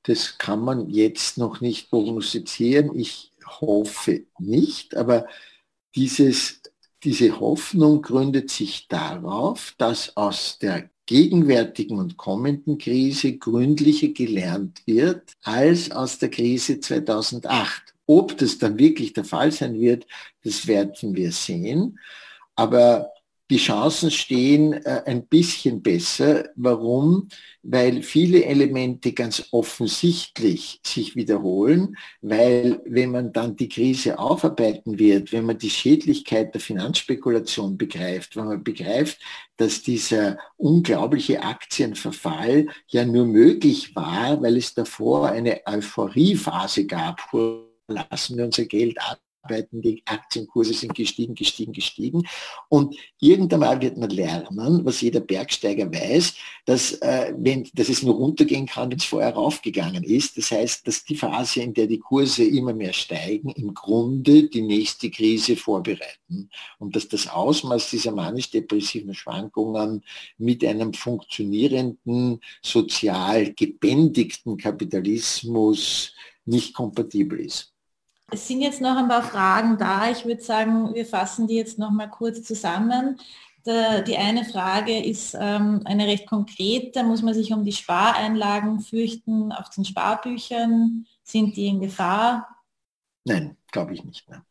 Das 0.04 0.38
kann 0.38 0.60
man 0.60 0.90
jetzt 0.90 1.38
noch 1.38 1.60
nicht 1.60 1.90
prognostizieren. 1.90 2.96
Ich 2.98 3.32
hoffe 3.60 4.24
nicht, 4.38 4.96
aber 4.96 5.26
dieses, 5.94 6.60
diese 7.02 7.40
Hoffnung 7.40 8.02
gründet 8.02 8.50
sich 8.50 8.88
darauf, 8.88 9.74
dass 9.78 10.16
aus 10.16 10.58
der 10.58 10.90
gegenwärtigen 11.06 11.98
und 11.98 12.16
kommenden 12.16 12.78
Krise 12.78 13.36
gründlicher 13.36 14.08
gelernt 14.08 14.82
wird 14.86 15.32
als 15.42 15.90
aus 15.90 16.18
der 16.18 16.30
Krise 16.30 16.80
2008. 16.80 17.94
Ob 18.06 18.36
das 18.38 18.58
dann 18.58 18.78
wirklich 18.78 19.12
der 19.12 19.24
Fall 19.24 19.52
sein 19.52 19.78
wird, 19.80 20.06
das 20.42 20.66
werden 20.66 21.14
wir 21.14 21.32
sehen. 21.32 21.98
Aber 22.54 23.13
die 23.50 23.58
Chancen 23.58 24.10
stehen 24.10 24.72
äh, 24.72 25.02
ein 25.04 25.26
bisschen 25.26 25.82
besser. 25.82 26.48
Warum? 26.56 27.28
Weil 27.62 28.02
viele 28.02 28.44
Elemente 28.44 29.12
ganz 29.12 29.48
offensichtlich 29.50 30.80
sich 30.84 31.14
wiederholen, 31.14 31.96
weil 32.22 32.80
wenn 32.86 33.10
man 33.10 33.32
dann 33.32 33.56
die 33.56 33.68
Krise 33.68 34.18
aufarbeiten 34.18 34.98
wird, 34.98 35.32
wenn 35.32 35.44
man 35.44 35.58
die 35.58 35.70
Schädlichkeit 35.70 36.54
der 36.54 36.60
Finanzspekulation 36.60 37.76
begreift, 37.76 38.36
wenn 38.36 38.46
man 38.46 38.64
begreift, 38.64 39.18
dass 39.56 39.82
dieser 39.82 40.38
unglaubliche 40.56 41.42
Aktienverfall 41.42 42.66
ja 42.88 43.04
nur 43.04 43.26
möglich 43.26 43.94
war, 43.94 44.40
weil 44.42 44.56
es 44.56 44.74
davor 44.74 45.28
eine 45.28 45.60
Euphoriephase 45.66 46.86
gab, 46.86 47.20
lassen 47.88 48.38
wir 48.38 48.46
unser 48.46 48.64
Geld 48.64 48.98
ab 49.00 49.23
arbeiten, 49.44 49.82
die 49.82 50.02
Aktienkurse 50.06 50.74
sind 50.74 50.94
gestiegen, 50.94 51.34
gestiegen, 51.34 51.72
gestiegen. 51.72 52.26
Und 52.68 52.96
irgendwann 53.20 53.60
mal 53.60 53.80
wird 53.80 53.96
man 53.96 54.10
lernen, 54.10 54.84
was 54.84 55.00
jeder 55.00 55.20
Bergsteiger 55.20 55.92
weiß, 55.92 56.34
dass, 56.64 56.92
äh, 56.94 57.34
wenn, 57.36 57.68
dass 57.74 57.88
es 57.88 58.02
nur 58.02 58.14
runtergehen 58.14 58.66
kann, 58.66 58.90
wenn 58.90 58.98
es 58.98 59.04
vorher 59.04 59.34
raufgegangen 59.34 60.04
ist. 60.04 60.38
Das 60.38 60.50
heißt, 60.50 60.86
dass 60.86 61.04
die 61.04 61.16
Phase, 61.16 61.60
in 61.60 61.74
der 61.74 61.86
die 61.86 61.98
Kurse 61.98 62.44
immer 62.44 62.72
mehr 62.72 62.92
steigen, 62.92 63.50
im 63.50 63.74
Grunde 63.74 64.48
die 64.48 64.62
nächste 64.62 65.10
Krise 65.10 65.56
vorbereiten. 65.56 66.50
Und 66.78 66.96
dass 66.96 67.08
das 67.08 67.28
Ausmaß 67.28 67.90
dieser 67.90 68.12
manisch-depressiven 68.12 69.14
Schwankungen 69.14 70.02
mit 70.38 70.64
einem 70.64 70.94
funktionierenden, 70.94 72.40
sozial 72.62 73.52
gebändigten 73.52 74.56
Kapitalismus 74.56 76.12
nicht 76.46 76.74
kompatibel 76.74 77.40
ist. 77.40 77.73
Es 78.34 78.48
sind 78.48 78.62
jetzt 78.62 78.80
noch 78.80 78.96
ein 78.96 79.06
paar 79.06 79.22
Fragen 79.22 79.78
da. 79.78 80.10
Ich 80.10 80.24
würde 80.24 80.42
sagen, 80.42 80.92
wir 80.92 81.06
fassen 81.06 81.46
die 81.46 81.54
jetzt 81.54 81.78
noch 81.78 81.92
mal 81.92 82.08
kurz 82.08 82.42
zusammen. 82.42 83.20
die 83.64 84.16
eine 84.16 84.44
Frage 84.44 85.04
ist 85.04 85.36
ähm, 85.40 85.82
eine 85.84 86.08
recht 86.08 86.26
konkrete. 86.26 87.04
Muss 87.04 87.22
man 87.22 87.32
sich 87.32 87.52
um 87.52 87.64
die 87.64 87.72
Spareinlagen 87.72 88.80
fürchten 88.80 89.52
auf 89.52 89.70
den 89.70 89.84
Sparbüchern? 89.84 91.06
Sind 91.22 91.56
die 91.56 91.68
in 91.68 91.80
Gefahr? 91.80 92.48
Nein, 93.24 93.56
glaube 93.70 93.94
ich 93.94 94.04
nicht. 94.04 94.28
Mehr. 94.28 94.44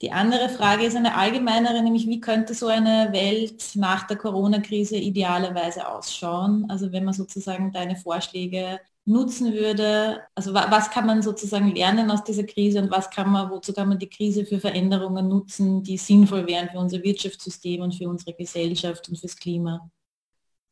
Die 0.00 0.10
andere 0.10 0.48
Frage 0.48 0.84
ist 0.84 0.96
eine 0.96 1.14
allgemeinere, 1.14 1.80
nämlich 1.80 2.08
wie 2.08 2.20
könnte 2.20 2.54
so 2.54 2.66
eine 2.66 3.12
Welt 3.12 3.76
nach 3.76 4.04
der 4.08 4.16
Corona-Krise 4.16 4.96
idealerweise 4.96 5.86
ausschauen? 5.86 6.66
Also 6.68 6.90
wenn 6.90 7.04
man 7.04 7.14
sozusagen 7.14 7.70
deine 7.70 7.94
Vorschläge 7.94 8.80
nutzen 9.04 9.52
würde? 9.52 10.20
Also 10.34 10.54
was 10.54 10.90
kann 10.90 11.06
man 11.06 11.22
sozusagen 11.22 11.74
lernen 11.74 12.10
aus 12.10 12.24
dieser 12.24 12.44
Krise 12.44 12.80
und 12.80 12.90
was 12.90 13.10
kann 13.10 13.30
man, 13.30 13.50
wozu 13.50 13.72
kann 13.72 13.88
man 13.88 13.98
die 13.98 14.08
Krise 14.08 14.44
für 14.44 14.60
Veränderungen 14.60 15.28
nutzen, 15.28 15.82
die 15.82 15.96
sinnvoll 15.96 16.46
wären 16.46 16.68
für 16.70 16.78
unser 16.78 17.02
Wirtschaftssystem 17.02 17.82
und 17.82 17.94
für 17.94 18.08
unsere 18.08 18.34
Gesellschaft 18.34 19.08
und 19.08 19.18
fürs 19.18 19.36
Klima? 19.36 19.90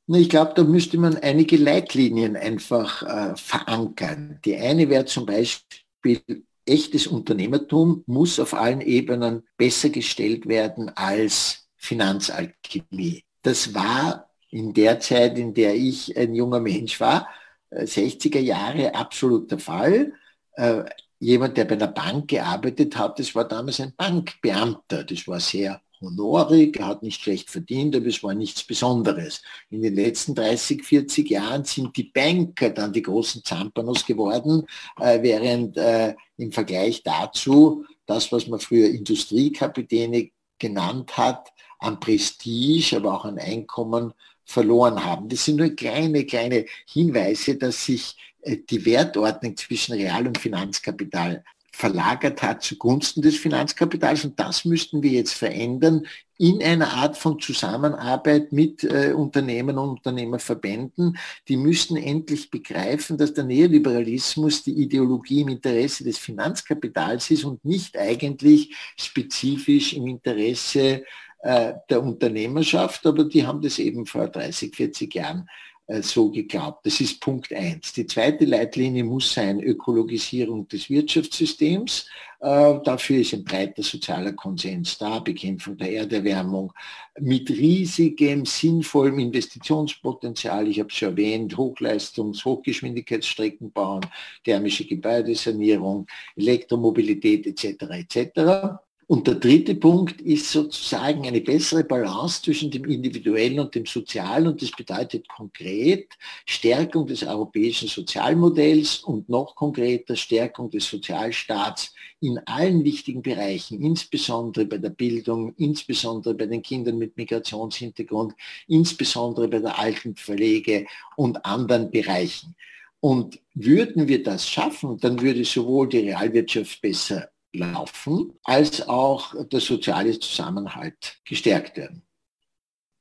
Ich 0.07 0.29
glaube, 0.29 0.53
da 0.57 0.65
müsste 0.65 0.99
man 0.99 1.17
einige 1.19 1.57
Leitlinien 1.57 2.37
einfach 2.37 3.03
äh, 3.03 3.37
verankern. 3.37 4.41
Die 4.45 4.57
eine 4.57 4.89
wäre 4.89 5.05
zum 5.05 5.25
Beispiel, 5.25 6.45
echtes 6.67 7.07
Unternehmertum 7.07 8.03
muss 8.07 8.41
auf 8.41 8.55
allen 8.55 8.81
Ebenen 8.81 9.45
besser 9.57 9.91
gestellt 9.91 10.47
werden 10.47 10.91
als 10.91 11.69
Finanzalchemie. 11.77 13.25
Das 13.43 13.75
war 13.75 14.31
in 14.51 14.75
der 14.75 15.01
Zeit, 15.01 15.39
in 15.39 15.55
der 15.55 15.75
ich 15.75 16.17
ein 16.17 16.35
junger 16.35 16.61
Mensch 16.61 17.01
war, 17.01 17.29
60er 17.73 18.37
äh, 18.37 18.41
Jahre 18.41 18.95
absolut 18.95 19.51
der 19.51 19.59
Fall. 19.59 20.13
Äh, 20.55 20.85
jemand, 21.19 21.57
der 21.57 21.65
bei 21.65 21.75
einer 21.75 21.89
Bank 21.89 22.29
gearbeitet 22.29 22.97
hat, 22.97 23.19
das 23.19 23.35
war 23.35 23.47
damals 23.47 23.81
ein 23.81 23.95
Bankbeamter. 23.97 25.05
Das 25.05 25.27
war 25.29 25.41
sehr 25.41 25.81
honorig, 26.01 26.79
er 26.79 26.87
hat 26.89 27.03
nicht 27.03 27.21
schlecht 27.21 27.51
verdient, 27.51 27.95
aber 27.95 28.07
es 28.07 28.23
war 28.23 28.35
nichts 28.35 28.65
Besonderes. 28.65 29.43
In 29.69 29.83
den 29.83 29.95
letzten 29.95 30.35
30, 30.35 30.83
40 30.83 31.31
Jahren 31.31 31.65
sind 31.65 31.97
die 31.97 32.05
Banker 32.05 32.71
dann 32.71 32.93
die 32.93 33.03
großen 33.03 33.45
Zampanos 33.45 34.07
geworden, 34.07 34.67
äh, 34.99 35.23
während 35.23 35.77
äh, 35.77 36.15
im 36.39 36.53
Vergleich 36.53 37.03
dazu 37.03 37.85
das, 38.07 38.33
was 38.33 38.47
man 38.47 38.61
früher 38.61 38.89
Industriekapitäne 38.89 40.31
genannt 40.59 41.17
hat, 41.17 41.53
an 41.79 42.01
Prestige, 42.01 42.97
aber 42.97 43.15
auch 43.15 43.25
an 43.25 43.39
Einkommen 43.39 44.13
verloren 44.51 45.05
haben. 45.05 45.29
Das 45.29 45.45
sind 45.45 45.57
nur 45.57 45.71
kleine, 45.71 46.25
kleine 46.27 46.67
Hinweise, 46.87 47.55
dass 47.55 47.85
sich 47.85 48.17
äh, 48.43 48.57
die 48.69 48.85
Wertordnung 48.85 49.57
zwischen 49.57 49.95
Real- 49.95 50.27
und 50.27 50.39
Finanzkapital 50.39 51.45
verlagert 51.71 52.43
hat 52.43 52.63
zugunsten 52.63 53.23
des 53.23 53.37
Finanzkapitals. 53.37 54.25
Und 54.25 54.39
das 54.41 54.65
müssten 54.65 55.03
wir 55.03 55.13
jetzt 55.13 55.35
verändern 55.35 56.05
in 56.37 56.61
einer 56.63 56.93
Art 56.95 57.17
von 57.17 57.39
Zusammenarbeit 57.39 58.51
mit 58.51 58.83
äh, 58.83 59.13
Unternehmen 59.13 59.79
und 59.79 59.91
Unternehmerverbänden. 59.91 61.17
Die 61.47 61.57
müssten 61.57 61.97
endlich 61.97 62.51
begreifen, 62.51 63.19
dass 63.19 63.33
der 63.33 63.45
Neoliberalismus 63.45 64.65
die 64.65 64.83
Ideologie 64.83 65.43
im 65.43 65.49
Interesse 65.49 66.03
des 66.03 66.19
Finanzkapitals 66.19 67.31
ist 67.31 67.45
und 67.45 67.65
nicht 67.65 67.97
eigentlich 67.97 68.75
spezifisch 68.97 69.93
im 69.93 70.09
Interesse 70.09 71.05
äh, 71.43 71.75
der 71.89 72.03
Unternehmerschaft. 72.03 73.07
Aber 73.07 73.25
die 73.25 73.47
haben 73.47 73.63
das 73.63 73.79
eben 73.79 74.07
vor 74.07 74.29
30, 74.29 74.75
40 74.75 75.15
Jahren 75.15 75.49
äh, 75.91 76.03
so 76.03 76.31
geglaubt. 76.31 76.87
Das 76.87 77.01
ist 77.01 77.21
Punkt 77.21 77.53
eins. 77.53 77.93
Die 77.93 78.07
zweite 78.07 78.45
Leitlinie 78.45 79.03
muss 79.03 79.33
sein 79.33 79.61
Ökologisierung 79.61 80.69
des 80.69 80.89
Wirtschaftssystems. 80.89 82.07
Äh, 82.39 82.79
dafür 82.85 83.19
ist 83.19 83.35
ein 83.35 83.43
breiter 83.43 83.83
sozialer 83.83 84.33
Konsens 84.33 84.99
da, 84.99 85.19
Bekämpfung 85.19 85.77
der 85.77 85.93
Erderwärmung 85.93 86.73
mit 87.19 87.51
riesigem, 87.51 88.47
sinnvollem 88.47 89.19
Investitionspotenzial. 89.19 90.69
Ich 90.69 90.79
habe 90.79 90.91
es 90.91 90.95
schon 90.95 91.11
erwähnt, 91.11 91.57
Hochleistungs-, 91.57 92.45
Hochgeschwindigkeitsstrecken 92.45 93.73
bauen, 93.73 94.07
thermische 94.45 94.87
Gebäudesanierung, 94.87 96.07
Elektromobilität 96.37 97.47
etc. 97.47 97.83
etc. 97.91 98.81
Und 99.11 99.27
der 99.27 99.35
dritte 99.35 99.75
Punkt 99.75 100.21
ist 100.21 100.53
sozusagen 100.53 101.27
eine 101.27 101.41
bessere 101.41 101.83
Balance 101.83 102.43
zwischen 102.43 102.71
dem 102.71 102.85
Individuellen 102.85 103.59
und 103.59 103.75
dem 103.75 103.85
Sozialen. 103.85 104.47
Und 104.47 104.63
das 104.63 104.71
bedeutet 104.71 105.29
konkret 105.29 106.17
Stärkung 106.47 107.09
des 107.09 107.25
europäischen 107.25 107.89
Sozialmodells 107.89 108.99
und 109.01 109.29
noch 109.29 109.57
konkreter 109.57 110.15
Stärkung 110.15 110.71
des 110.71 110.89
Sozialstaats 110.89 111.93
in 112.21 112.39
allen 112.47 112.85
wichtigen 112.85 113.21
Bereichen, 113.21 113.83
insbesondere 113.83 114.65
bei 114.67 114.79
der 114.79 114.91
Bildung, 114.91 115.55
insbesondere 115.57 116.35
bei 116.35 116.47
den 116.47 116.63
Kindern 116.63 116.97
mit 116.97 117.17
Migrationshintergrund, 117.17 118.35
insbesondere 118.69 119.49
bei 119.49 119.59
der 119.59 119.77
Altenpflege 119.77 120.87
und 121.17 121.45
anderen 121.45 121.91
Bereichen. 121.91 122.55
Und 123.01 123.41
würden 123.55 124.07
wir 124.07 124.23
das 124.23 124.49
schaffen, 124.49 124.99
dann 125.01 125.21
würde 125.21 125.45
sowohl 125.45 125.89
die 125.89 125.99
Realwirtschaft 125.99 126.81
besser 126.81 127.29
laufen, 127.53 128.33
als 128.45 128.89
auch 128.89 129.35
der 129.49 129.61
soziale 129.61 130.19
Zusammenhalt 130.19 131.19
gestärkt 131.25 131.77
werden. 131.77 132.03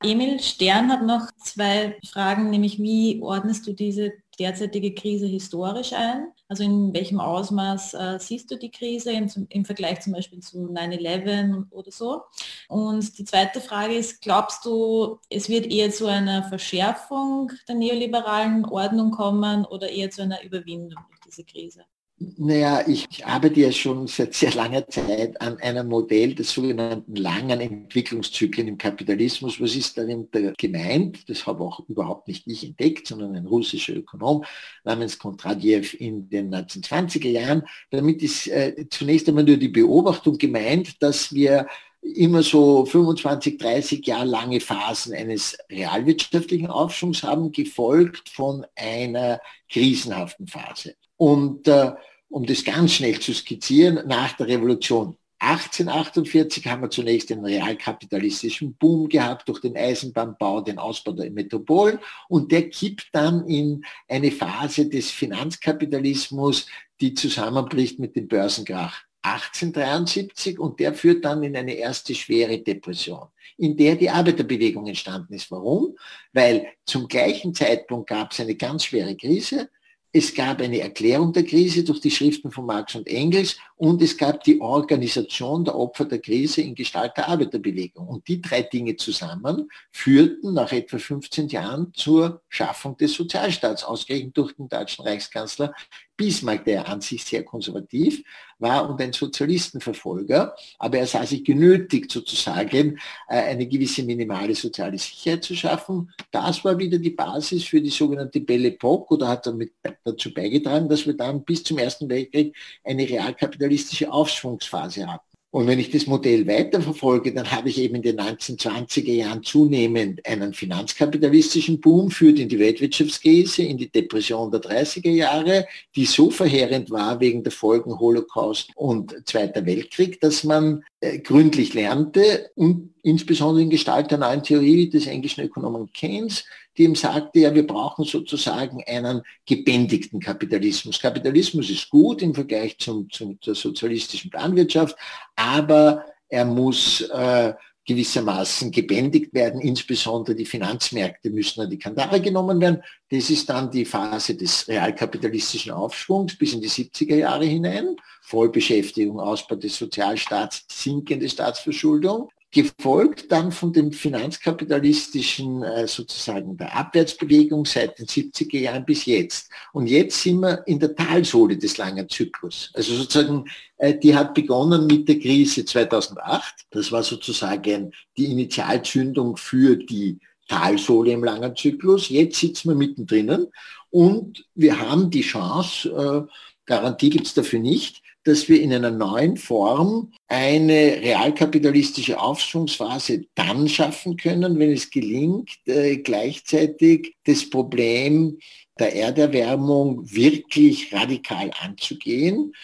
Emil 0.02 0.40
Stern 0.40 0.90
hat 0.90 1.02
noch 1.02 1.30
zwei 1.44 1.98
Fragen, 2.10 2.48
nämlich 2.48 2.78
wie 2.78 3.20
ordnest 3.20 3.66
du 3.66 3.74
diese 3.74 4.12
derzeitige 4.38 4.94
Krise 4.94 5.26
historisch 5.26 5.92
ein? 5.92 6.32
Also 6.48 6.64
in 6.64 6.94
welchem 6.94 7.20
Ausmaß 7.20 7.94
äh, 7.94 8.18
siehst 8.18 8.50
du 8.50 8.56
die 8.56 8.70
Krise 8.70 9.12
im, 9.12 9.30
im 9.50 9.64
Vergleich 9.66 10.00
zum 10.00 10.14
Beispiel 10.14 10.40
zu 10.40 10.66
9-11 10.68 11.70
oder 11.70 11.92
so? 11.92 12.22
Und 12.68 13.18
die 13.18 13.24
zweite 13.26 13.60
Frage 13.60 13.94
ist, 13.94 14.22
glaubst 14.22 14.64
du, 14.64 15.18
es 15.28 15.50
wird 15.50 15.66
eher 15.66 15.90
zu 15.90 16.06
einer 16.06 16.44
Verschärfung 16.44 17.52
der 17.68 17.74
neoliberalen 17.74 18.64
Ordnung 18.64 19.10
kommen 19.10 19.66
oder 19.66 19.90
eher 19.90 20.10
zu 20.10 20.22
einer 20.22 20.42
Überwindung 20.42 21.04
durch 21.10 21.20
diese 21.26 21.44
Krise? 21.44 21.84
Naja, 22.22 22.84
ich, 22.86 23.06
ich 23.10 23.24
arbeite 23.24 23.60
ja 23.60 23.72
schon 23.72 24.06
seit 24.06 24.34
sehr 24.34 24.52
langer 24.52 24.86
Zeit 24.88 25.40
an 25.40 25.56
einem 25.56 25.88
Modell 25.88 26.34
des 26.34 26.52
sogenannten 26.52 27.16
langen 27.16 27.60
Entwicklungszyklen 27.60 28.68
im 28.68 28.76
Kapitalismus. 28.76 29.58
Was 29.58 29.74
ist 29.74 29.96
darin 29.96 30.28
gemeint? 30.58 31.30
Das 31.30 31.46
habe 31.46 31.64
auch 31.64 31.80
überhaupt 31.88 32.28
nicht 32.28 32.46
ich 32.46 32.62
entdeckt, 32.62 33.06
sondern 33.06 33.34
ein 33.36 33.46
russischer 33.46 33.96
Ökonom 33.96 34.44
namens 34.84 35.18
Kontradjew 35.18 35.96
in 35.98 36.28
den 36.28 36.54
1920er 36.54 37.30
Jahren. 37.30 37.62
Damit 37.90 38.22
ist 38.22 38.48
äh, 38.48 38.84
zunächst 38.90 39.26
einmal 39.26 39.44
nur 39.44 39.56
die 39.56 39.68
Beobachtung 39.68 40.36
gemeint, 40.36 41.02
dass 41.02 41.32
wir 41.32 41.68
immer 42.02 42.42
so 42.42 42.84
25, 42.84 43.56
30 43.56 44.06
Jahre 44.06 44.26
lange 44.26 44.60
Phasen 44.60 45.14
eines 45.14 45.56
realwirtschaftlichen 45.70 46.66
Aufschwungs 46.66 47.22
haben, 47.22 47.50
gefolgt 47.50 48.28
von 48.28 48.66
einer 48.76 49.40
krisenhaften 49.70 50.46
Phase. 50.46 50.96
Und 51.16 51.66
äh, 51.66 51.92
um 52.30 52.46
das 52.46 52.64
ganz 52.64 52.92
schnell 52.92 53.18
zu 53.20 53.34
skizzieren, 53.34 54.06
nach 54.06 54.32
der 54.32 54.48
Revolution 54.48 55.16
1848 55.42 56.66
haben 56.66 56.82
wir 56.82 56.90
zunächst 56.90 57.30
den 57.30 57.42
realkapitalistischen 57.44 58.74
Boom 58.74 59.08
gehabt 59.08 59.48
durch 59.48 59.60
den 59.60 59.74
Eisenbahnbau, 59.74 60.60
den 60.60 60.78
Ausbau 60.78 61.12
der 61.12 61.30
Metropolen 61.30 61.98
und 62.28 62.52
der 62.52 62.68
kippt 62.68 63.08
dann 63.12 63.46
in 63.46 63.82
eine 64.06 64.30
Phase 64.30 64.88
des 64.88 65.10
Finanzkapitalismus, 65.10 66.66
die 67.00 67.14
zusammenbricht 67.14 67.98
mit 67.98 68.16
dem 68.16 68.28
Börsenkrach 68.28 69.02
1873 69.22 70.58
und 70.58 70.78
der 70.78 70.92
führt 70.92 71.24
dann 71.24 71.42
in 71.42 71.56
eine 71.56 71.72
erste 71.72 72.14
schwere 72.14 72.58
Depression, 72.58 73.28
in 73.56 73.76
der 73.78 73.96
die 73.96 74.10
Arbeiterbewegung 74.10 74.86
entstanden 74.86 75.32
ist. 75.32 75.50
Warum? 75.50 75.96
Weil 76.34 76.68
zum 76.84 77.08
gleichen 77.08 77.54
Zeitpunkt 77.54 78.10
gab 78.10 78.32
es 78.32 78.40
eine 78.40 78.56
ganz 78.56 78.84
schwere 78.84 79.16
Krise, 79.16 79.70
es 80.12 80.34
gab 80.34 80.60
eine 80.60 80.80
Erklärung 80.80 81.32
der 81.32 81.44
Krise 81.44 81.84
durch 81.84 82.00
die 82.00 82.10
Schriften 82.10 82.50
von 82.50 82.66
Marx 82.66 82.96
und 82.96 83.06
Engels 83.06 83.56
und 83.76 84.02
es 84.02 84.16
gab 84.16 84.42
die 84.42 84.60
Organisation 84.60 85.64
der 85.64 85.76
Opfer 85.76 86.04
der 86.04 86.18
Krise 86.18 86.62
in 86.62 86.74
Gestalt 86.74 87.16
der 87.16 87.28
Arbeiterbewegung. 87.28 88.08
Und 88.08 88.26
die 88.26 88.40
drei 88.40 88.62
Dinge 88.62 88.96
zusammen 88.96 89.70
führten 89.92 90.52
nach 90.52 90.72
etwa 90.72 90.98
15 90.98 91.48
Jahren 91.48 91.92
zur 91.94 92.42
Schaffung 92.48 92.96
des 92.96 93.14
Sozialstaats, 93.14 93.84
ausgerechnet 93.84 94.36
durch 94.36 94.52
den 94.54 94.68
deutschen 94.68 95.04
Reichskanzler 95.04 95.72
Bismarck, 96.20 96.66
der 96.66 96.86
an 96.86 97.00
sich 97.00 97.24
sehr 97.24 97.42
konservativ 97.44 98.22
war 98.58 98.90
und 98.90 99.00
ein 99.00 99.14
Sozialistenverfolger, 99.14 100.54
aber 100.78 100.98
er 100.98 101.06
sah 101.06 101.24
sich 101.24 101.42
genötigt, 101.42 102.12
sozusagen 102.12 102.98
äh, 103.26 103.36
eine 103.36 103.66
gewisse 103.66 104.02
minimale 104.02 104.54
soziale 104.54 104.98
Sicherheit 104.98 105.44
zu 105.44 105.54
schaffen. 105.54 106.12
Das 106.30 106.62
war 106.62 106.78
wieder 106.78 106.98
die 106.98 107.08
Basis 107.08 107.64
für 107.64 107.80
die 107.80 107.88
sogenannte 107.88 108.40
Belle 108.40 108.68
Epoque 108.68 109.14
oder 109.14 109.28
hat 109.28 109.46
damit 109.46 109.72
dazu 110.04 110.34
beigetragen, 110.34 110.90
dass 110.90 111.06
wir 111.06 111.14
dann 111.14 111.42
bis 111.42 111.64
zum 111.64 111.78
Ersten 111.78 112.10
Weltkrieg 112.10 112.54
eine 112.84 113.08
realkapitalistische 113.08 114.12
Aufschwungsphase 114.12 115.10
hatten. 115.10 115.29
Und 115.52 115.66
wenn 115.66 115.80
ich 115.80 115.90
das 115.90 116.06
Modell 116.06 116.46
weiterverfolge, 116.46 117.34
dann 117.34 117.50
habe 117.50 117.70
ich 117.70 117.78
eben 117.78 117.96
in 117.96 118.02
den 118.02 118.20
1920er 118.20 119.12
Jahren 119.12 119.42
zunehmend 119.42 120.24
einen 120.24 120.54
finanzkapitalistischen 120.54 121.80
Boom 121.80 122.12
führt 122.12 122.38
in 122.38 122.48
die 122.48 122.60
Weltwirtschaftskrise, 122.60 123.64
in 123.64 123.76
die 123.76 123.90
Depression 123.90 124.52
der 124.52 124.60
30er 124.60 125.10
Jahre, 125.10 125.66
die 125.96 126.04
so 126.04 126.30
verheerend 126.30 126.92
war 126.92 127.18
wegen 127.18 127.42
der 127.42 127.50
Folgen 127.50 127.98
Holocaust 127.98 128.70
und 128.76 129.16
Zweiter 129.26 129.66
Weltkrieg, 129.66 130.20
dass 130.20 130.44
man 130.44 130.84
äh, 131.00 131.18
gründlich 131.18 131.74
lernte 131.74 132.50
und 132.54 132.94
insbesondere 133.02 133.64
in 133.64 133.70
Gestalt 133.70 134.12
der 134.12 134.18
neuen 134.18 134.44
Theorie 134.44 134.88
des 134.88 135.08
englischen 135.08 135.42
Ökonomen 135.42 135.92
Keynes, 135.92 136.44
die 136.80 136.86
ihm 136.86 136.94
sagte, 136.94 137.40
ja, 137.40 137.54
wir 137.54 137.66
brauchen 137.66 138.06
sozusagen 138.06 138.82
einen 138.86 139.20
gebändigten 139.44 140.18
Kapitalismus. 140.18 140.98
Kapitalismus 140.98 141.68
ist 141.68 141.90
gut 141.90 142.22
im 142.22 142.34
Vergleich 142.34 142.78
zum, 142.78 143.10
zum, 143.10 143.38
zur 143.42 143.54
sozialistischen 143.54 144.30
Planwirtschaft, 144.30 144.96
aber 145.36 146.06
er 146.30 146.46
muss 146.46 147.02
äh, 147.02 147.52
gewissermaßen 147.86 148.70
gebändigt 148.70 149.34
werden. 149.34 149.60
Insbesondere 149.60 150.34
die 150.34 150.46
Finanzmärkte 150.46 151.28
müssen 151.28 151.60
an 151.60 151.68
die 151.68 151.78
Kandare 151.78 152.18
genommen 152.18 152.58
werden. 152.62 152.82
Das 153.10 153.28
ist 153.28 153.50
dann 153.50 153.70
die 153.70 153.84
Phase 153.84 154.34
des 154.34 154.66
realkapitalistischen 154.66 155.72
Aufschwungs 155.72 156.38
bis 156.38 156.54
in 156.54 156.62
die 156.62 156.70
70er 156.70 157.16
Jahre 157.16 157.44
hinein. 157.44 157.94
Vollbeschäftigung, 158.22 159.20
Ausbau 159.20 159.56
des 159.56 159.76
Sozialstaats, 159.76 160.64
sinkende 160.66 161.28
Staatsverschuldung 161.28 162.30
gefolgt 162.52 163.30
dann 163.30 163.52
von 163.52 163.72
dem 163.72 163.92
finanzkapitalistischen 163.92 165.62
äh, 165.62 165.86
sozusagen 165.86 166.56
der 166.56 166.76
Abwärtsbewegung 166.76 167.64
seit 167.64 167.98
den 167.98 168.06
70er 168.06 168.58
Jahren 168.58 168.84
bis 168.84 169.06
jetzt. 169.06 169.50
Und 169.72 169.86
jetzt 169.86 170.20
sind 170.20 170.40
wir 170.40 170.66
in 170.66 170.80
der 170.80 170.96
Talsohle 170.96 171.56
des 171.56 171.78
langen 171.78 172.08
Zyklus. 172.08 172.70
Also 172.74 172.94
sozusagen, 172.94 173.44
äh, 173.78 173.96
die 173.96 174.16
hat 174.16 174.34
begonnen 174.34 174.86
mit 174.88 175.08
der 175.08 175.20
Krise 175.20 175.64
2008. 175.64 176.66
Das 176.70 176.90
war 176.90 177.04
sozusagen 177.04 177.92
die 178.16 178.32
Initialzündung 178.32 179.36
für 179.36 179.76
die 179.76 180.18
Talsohle 180.48 181.12
im 181.12 181.22
langen 181.22 181.54
Zyklus. 181.54 182.08
Jetzt 182.08 182.40
sitzen 182.40 182.70
wir 182.70 182.74
mittendrin 182.74 183.46
und 183.90 184.44
wir 184.56 184.80
haben 184.80 185.10
die 185.10 185.22
Chance, 185.22 185.88
äh, 185.88 186.32
Garantie 186.66 187.10
gibt 187.10 187.26
es 187.26 187.34
dafür 187.34 187.60
nicht, 187.60 188.02
dass 188.24 188.48
wir 188.48 188.60
in 188.60 188.72
einer 188.72 188.90
neuen 188.90 189.36
Form 189.36 190.12
eine 190.28 191.00
realkapitalistische 191.00 192.20
Aufschwungsphase 192.20 193.24
dann 193.34 193.68
schaffen 193.68 194.16
können, 194.16 194.58
wenn 194.58 194.72
es 194.72 194.90
gelingt, 194.90 195.50
äh, 195.66 195.96
gleichzeitig 195.96 197.16
das 197.24 197.48
Problem 197.48 198.38
der 198.78 198.94
Erderwärmung 198.94 200.10
wirklich 200.10 200.92
radikal 200.92 201.50
anzugehen. 201.60 202.54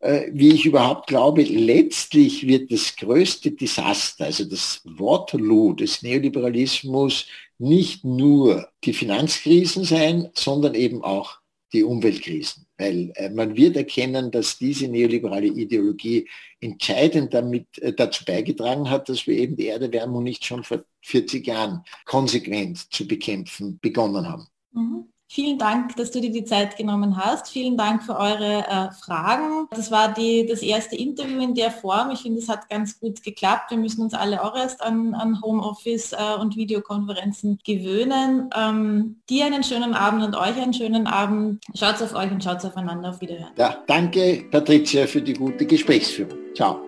Äh, 0.00 0.30
wie 0.32 0.50
ich 0.50 0.66
überhaupt 0.66 1.06
glaube, 1.06 1.42
letztlich 1.42 2.46
wird 2.46 2.70
das 2.70 2.94
größte 2.96 3.52
Desaster, 3.52 4.26
also 4.26 4.44
das 4.44 4.82
Waterloo 4.84 5.72
des 5.72 6.02
Neoliberalismus, 6.02 7.26
nicht 7.58 8.04
nur 8.04 8.68
die 8.84 8.92
Finanzkrisen 8.92 9.84
sein, 9.84 10.28
sondern 10.34 10.74
eben 10.74 11.02
auch 11.02 11.38
die 11.72 11.82
Umweltkrisen. 11.82 12.65
Weil 12.78 13.12
äh, 13.14 13.30
man 13.30 13.56
wird 13.56 13.76
erkennen, 13.76 14.30
dass 14.30 14.58
diese 14.58 14.88
neoliberale 14.88 15.46
Ideologie 15.46 16.28
entscheidend 16.60 17.32
damit, 17.32 17.66
äh, 17.78 17.92
dazu 17.92 18.24
beigetragen 18.24 18.90
hat, 18.90 19.08
dass 19.08 19.26
wir 19.26 19.36
eben 19.36 19.56
die 19.56 19.68
Erderwärmung 19.68 20.22
nicht 20.22 20.44
schon 20.44 20.62
vor 20.62 20.84
40 21.02 21.46
Jahren 21.46 21.82
konsequent 22.04 22.92
zu 22.92 23.06
bekämpfen 23.06 23.78
begonnen 23.80 24.28
haben. 24.28 24.46
Mhm. 24.72 25.08
Vielen 25.28 25.58
Dank, 25.58 25.96
dass 25.96 26.12
du 26.12 26.20
dir 26.20 26.30
die 26.30 26.44
Zeit 26.44 26.76
genommen 26.76 27.16
hast. 27.16 27.48
Vielen 27.48 27.76
Dank 27.76 28.04
für 28.04 28.16
eure 28.16 28.64
äh, 28.68 28.90
Fragen. 28.92 29.66
Das 29.70 29.90
war 29.90 30.14
die, 30.14 30.46
das 30.46 30.62
erste 30.62 30.94
Interview 30.94 31.40
in 31.40 31.54
der 31.54 31.72
Form. 31.72 32.10
Ich 32.12 32.20
finde, 32.20 32.38
es 32.38 32.48
hat 32.48 32.68
ganz 32.70 33.00
gut 33.00 33.22
geklappt. 33.24 33.70
Wir 33.70 33.78
müssen 33.78 34.02
uns 34.02 34.14
alle 34.14 34.42
auch 34.44 34.56
erst 34.56 34.82
an, 34.82 35.14
an 35.14 35.42
Homeoffice 35.42 36.12
äh, 36.12 36.40
und 36.40 36.56
Videokonferenzen 36.56 37.58
gewöhnen. 37.64 38.50
Ähm, 38.56 39.16
dir 39.28 39.46
einen 39.46 39.64
schönen 39.64 39.94
Abend 39.94 40.22
und 40.22 40.36
euch 40.36 40.56
einen 40.60 40.74
schönen 40.74 41.08
Abend. 41.08 41.64
Schaut 41.74 42.00
auf 42.00 42.14
euch 42.14 42.30
und 42.30 42.42
schaut 42.42 42.64
aufeinander. 42.64 43.10
Auf 43.10 43.20
Wiederhören. 43.20 43.50
Ja, 43.56 43.78
danke 43.86 44.44
Patricia 44.50 45.06
für 45.06 45.20
die 45.20 45.34
gute 45.34 45.66
Gesprächsführung. 45.66 46.38
Ciao. 46.54 46.80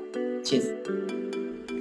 Tschüss. 0.42 0.66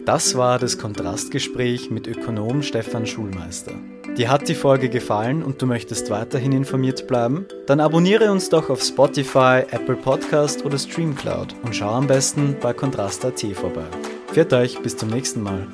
Das 0.05 0.35
war 0.35 0.57
das 0.57 0.77
Kontrastgespräch 0.77 1.91
mit 1.91 2.07
Ökonom 2.07 2.63
Stefan 2.63 3.05
Schulmeister. 3.05 3.73
Dir 4.17 4.31
hat 4.31 4.49
die 4.49 4.55
Folge 4.55 4.89
gefallen 4.89 5.43
und 5.43 5.61
du 5.61 5.67
möchtest 5.67 6.09
weiterhin 6.09 6.51
informiert 6.51 7.05
bleiben? 7.05 7.45
Dann 7.67 7.79
abonniere 7.79 8.31
uns 8.31 8.49
doch 8.49 8.71
auf 8.71 8.81
Spotify, 8.81 9.61
Apple 9.69 9.95
Podcast 9.95 10.65
oder 10.65 10.79
Streamcloud 10.79 11.53
und 11.63 11.75
schau 11.75 11.91
am 11.91 12.07
besten 12.07 12.55
bei 12.59 12.73
Kontrast.at 12.73 13.39
vorbei. 13.53 13.85
Pfiat 14.33 14.53
euch, 14.53 14.81
bis 14.81 14.97
zum 14.97 15.09
nächsten 15.09 15.43
Mal. 15.43 15.67